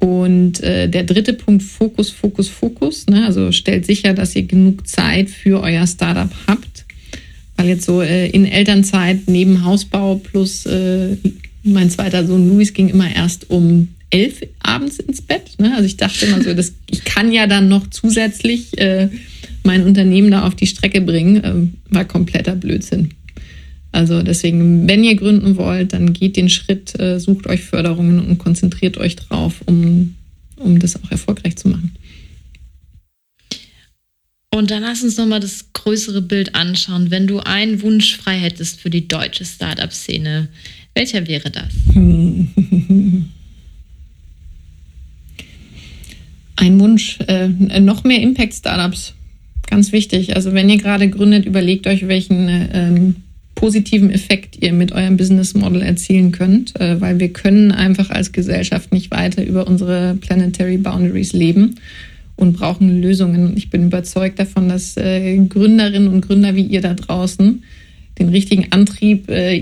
Und 0.00 0.62
äh, 0.62 0.88
der 0.88 1.04
dritte 1.04 1.34
Punkt, 1.34 1.62
Fokus, 1.62 2.10
Fokus, 2.10 2.48
Fokus. 2.48 3.06
Ne? 3.06 3.24
Also 3.26 3.52
stellt 3.52 3.86
sicher, 3.86 4.14
dass 4.14 4.34
ihr 4.34 4.44
genug 4.44 4.88
Zeit 4.88 5.30
für 5.30 5.62
euer 5.62 5.86
Startup 5.86 6.30
habt. 6.46 6.86
Weil 7.56 7.68
jetzt 7.68 7.84
so 7.84 8.00
äh, 8.00 8.28
in 8.30 8.46
Elternzeit 8.46 9.20
neben 9.26 9.64
Hausbau 9.64 10.16
plus 10.16 10.64
äh, 10.64 11.16
mein 11.62 11.90
zweiter 11.90 12.26
Sohn 12.26 12.48
Luis 12.48 12.72
ging 12.72 12.88
immer 12.88 13.14
erst 13.14 13.50
um 13.50 13.88
elf 14.08 14.40
abends 14.60 14.98
ins 14.98 15.20
Bett. 15.20 15.52
Ne? 15.58 15.74
Also 15.74 15.84
ich 15.84 15.98
dachte 15.98 16.24
immer 16.24 16.42
so, 16.42 16.54
dass 16.54 16.72
ich 16.90 17.04
kann 17.04 17.30
ja 17.30 17.46
dann 17.46 17.68
noch 17.68 17.88
zusätzlich 17.90 18.78
äh, 18.78 19.08
mein 19.62 19.84
Unternehmen 19.84 20.30
da 20.30 20.46
auf 20.46 20.54
die 20.54 20.66
Strecke 20.66 21.02
bringen. 21.02 21.42
Ähm, 21.44 21.74
war 21.90 22.06
kompletter 22.06 22.56
Blödsinn. 22.56 23.10
Also 23.92 24.22
deswegen, 24.22 24.88
wenn 24.88 25.02
ihr 25.02 25.16
gründen 25.16 25.56
wollt, 25.56 25.92
dann 25.92 26.12
geht 26.12 26.36
den 26.36 26.48
Schritt, 26.48 26.98
äh, 27.00 27.18
sucht 27.18 27.46
euch 27.46 27.62
Förderungen 27.62 28.20
und 28.20 28.38
konzentriert 28.38 28.98
euch 28.98 29.16
drauf, 29.16 29.62
um, 29.66 30.14
um 30.56 30.78
das 30.78 30.96
auch 30.96 31.10
erfolgreich 31.10 31.56
zu 31.56 31.68
machen. 31.68 31.92
Und 34.52 34.70
dann 34.70 34.82
lass 34.82 35.02
uns 35.02 35.16
nochmal 35.16 35.40
das 35.40 35.72
größere 35.72 36.22
Bild 36.22 36.54
anschauen. 36.54 37.10
Wenn 37.10 37.26
du 37.26 37.40
einen 37.40 37.82
Wunsch 37.82 38.16
frei 38.16 38.38
hättest 38.38 38.80
für 38.80 38.90
die 38.90 39.08
deutsche 39.08 39.44
Startup-Szene, 39.44 40.48
welcher 40.94 41.26
wäre 41.28 41.50
das? 41.50 41.72
Ein 46.56 46.78
Wunsch, 46.78 47.18
äh, 47.26 47.48
noch 47.80 48.04
mehr 48.04 48.20
Impact-Startups. 48.20 49.14
Ganz 49.66 49.92
wichtig. 49.92 50.36
Also 50.36 50.52
wenn 50.52 50.68
ihr 50.68 50.76
gerade 50.76 51.08
gründet, 51.08 51.46
überlegt 51.46 51.86
euch, 51.86 52.06
welchen 52.06 52.48
äh, 52.48 53.14
positiven 53.60 54.10
Effekt 54.10 54.56
ihr 54.62 54.72
mit 54.72 54.92
eurem 54.92 55.18
Business 55.18 55.52
Model 55.52 55.82
erzielen 55.82 56.32
könnt, 56.32 56.80
äh, 56.80 56.98
weil 56.98 57.20
wir 57.20 57.28
können 57.28 57.72
einfach 57.72 58.08
als 58.08 58.32
Gesellschaft 58.32 58.90
nicht 58.90 59.10
weiter 59.10 59.44
über 59.44 59.66
unsere 59.66 60.14
planetary 60.14 60.78
boundaries 60.78 61.34
leben 61.34 61.74
und 62.36 62.54
brauchen 62.54 63.02
Lösungen. 63.02 63.54
Ich 63.58 63.68
bin 63.68 63.84
überzeugt 63.84 64.38
davon, 64.38 64.70
dass 64.70 64.96
äh, 64.96 65.36
Gründerinnen 65.46 66.08
und 66.08 66.22
Gründer 66.22 66.56
wie 66.56 66.62
ihr 66.62 66.80
da 66.80 66.94
draußen 66.94 67.62
den 68.18 68.28
richtigen 68.30 68.72
Antrieb, 68.72 69.28
äh, 69.28 69.58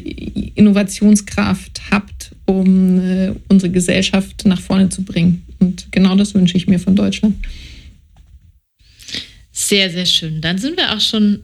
Innovationskraft 0.55 1.81
habt, 1.91 2.31
um 2.47 3.35
unsere 3.49 3.73
Gesellschaft 3.73 4.47
nach 4.47 4.61
vorne 4.61 4.91
zu 4.91 5.03
bringen. 5.03 5.43
Und 5.59 5.89
genau 5.91 6.15
das 6.15 6.35
wünsche 6.35 6.57
ich 6.57 6.69
mir 6.69 6.79
von 6.79 6.95
Deutschland. 6.95 7.35
Sehr, 9.51 9.91
sehr 9.91 10.07
schön. 10.07 10.41
Dann 10.41 10.57
sind 10.57 10.77
wir 10.77 10.95
auch 10.95 11.01
schon 11.01 11.41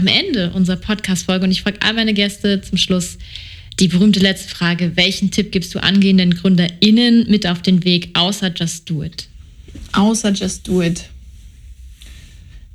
am 0.00 0.06
Ende 0.06 0.50
unserer 0.52 0.76
Podcast-Folge 0.76 1.44
und 1.44 1.50
ich 1.50 1.60
frage 1.60 1.82
all 1.82 1.92
meine 1.92 2.14
Gäste 2.14 2.62
zum 2.62 2.78
Schluss 2.78 3.18
die 3.78 3.88
berühmte 3.88 4.18
letzte 4.18 4.48
Frage. 4.48 4.92
Welchen 4.96 5.30
Tipp 5.30 5.52
gibst 5.52 5.74
du 5.74 5.82
angehenden 5.82 6.34
GründerInnen 6.34 7.26
mit 7.28 7.46
auf 7.46 7.60
den 7.60 7.84
Weg, 7.84 8.08
außer 8.14 8.50
Just 8.54 8.88
Do 8.88 9.02
It? 9.02 9.28
Außer 9.92 10.32
Just 10.32 10.66
Do 10.66 10.80
It. 10.80 11.10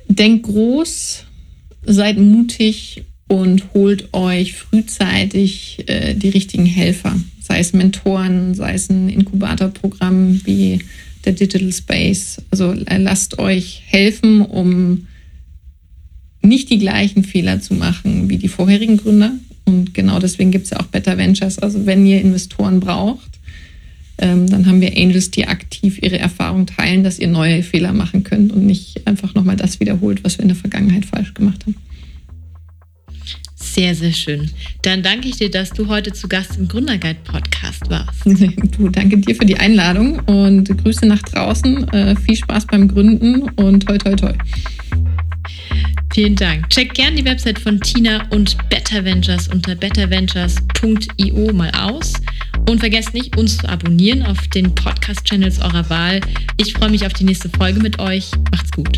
Denkt 0.08 0.44
groß, 0.44 1.24
seid 1.84 2.16
mutig 2.18 3.02
und 3.26 3.74
holt 3.74 4.14
euch 4.14 4.52
frühzeitig 4.52 5.82
äh, 5.88 6.14
die 6.14 6.28
richtigen 6.28 6.66
Helfer. 6.66 7.18
Sei 7.42 7.58
es 7.58 7.72
Mentoren, 7.72 8.54
sei 8.54 8.74
es 8.74 8.88
ein 8.88 9.08
Inkubatorprogramm 9.08 10.42
wie 10.44 10.78
der 11.24 11.32
Digital 11.32 11.72
Space. 11.72 12.36
Also 12.52 12.72
äh, 12.72 12.98
lasst 12.98 13.40
euch 13.40 13.82
helfen, 13.86 14.42
um 14.42 15.08
nicht 16.46 16.70
die 16.70 16.78
gleichen 16.78 17.24
Fehler 17.24 17.60
zu 17.60 17.74
machen 17.74 18.28
wie 18.28 18.38
die 18.38 18.48
vorherigen 18.48 18.96
Gründer. 18.96 19.32
Und 19.64 19.94
genau 19.94 20.18
deswegen 20.18 20.50
gibt 20.50 20.64
es 20.64 20.70
ja 20.70 20.80
auch 20.80 20.86
Better 20.86 21.18
Ventures. 21.18 21.58
Also 21.58 21.86
wenn 21.86 22.06
ihr 22.06 22.20
Investoren 22.20 22.80
braucht, 22.80 23.36
ähm, 24.18 24.48
dann 24.48 24.66
haben 24.66 24.80
wir 24.80 24.96
Angels, 24.96 25.30
die 25.30 25.46
aktiv 25.46 25.98
ihre 26.00 26.18
Erfahrung 26.18 26.66
teilen, 26.66 27.04
dass 27.04 27.18
ihr 27.18 27.28
neue 27.28 27.62
Fehler 27.62 27.92
machen 27.92 28.24
könnt 28.24 28.52
und 28.52 28.64
nicht 28.64 29.06
einfach 29.06 29.34
nochmal 29.34 29.56
das 29.56 29.80
wiederholt, 29.80 30.24
was 30.24 30.38
wir 30.38 30.42
in 30.42 30.48
der 30.48 30.56
Vergangenheit 30.56 31.04
falsch 31.04 31.34
gemacht 31.34 31.64
haben. 31.66 31.76
Sehr, 33.76 33.94
sehr 33.94 34.12
schön. 34.12 34.50
Dann 34.82 35.02
danke 35.02 35.28
ich 35.28 35.36
dir, 35.36 35.50
dass 35.50 35.68
du 35.68 35.88
heute 35.88 36.12
zu 36.14 36.28
Gast 36.28 36.56
im 36.56 36.66
Gründerguide 36.66 37.18
Podcast 37.24 37.90
warst. 37.90 38.24
Du, 38.76 38.88
danke 38.88 39.18
dir 39.18 39.34
für 39.34 39.44
die 39.44 39.56
Einladung 39.56 40.18
und 40.20 40.64
Grüße 40.78 41.04
nach 41.04 41.20
draußen. 41.22 41.88
Äh, 41.88 42.16
viel 42.16 42.36
Spaß 42.36 42.66
beim 42.68 42.88
Gründen 42.88 43.42
und 43.56 43.86
toi, 43.86 43.98
toi, 43.98 44.14
toi. 44.14 44.32
Vielen 46.16 46.34
Dank. 46.34 46.70
Checkt 46.70 46.94
gerne 46.94 47.14
die 47.14 47.26
Website 47.26 47.58
von 47.58 47.78
Tina 47.78 48.26
und 48.30 48.56
Better 48.70 49.04
Ventures 49.04 49.48
unter 49.48 49.74
betterventures.io 49.74 51.52
mal 51.52 51.70
aus. 51.72 52.14
Und 52.66 52.78
vergesst 52.78 53.12
nicht, 53.12 53.36
uns 53.36 53.58
zu 53.58 53.68
abonnieren 53.68 54.22
auf 54.22 54.48
den 54.48 54.74
Podcast-Channels 54.74 55.60
eurer 55.60 55.90
Wahl. 55.90 56.22
Ich 56.56 56.72
freue 56.72 56.88
mich 56.88 57.04
auf 57.04 57.12
die 57.12 57.24
nächste 57.24 57.50
Folge 57.50 57.80
mit 57.80 57.98
euch. 57.98 58.30
Macht's 58.50 58.70
gut. 58.72 58.96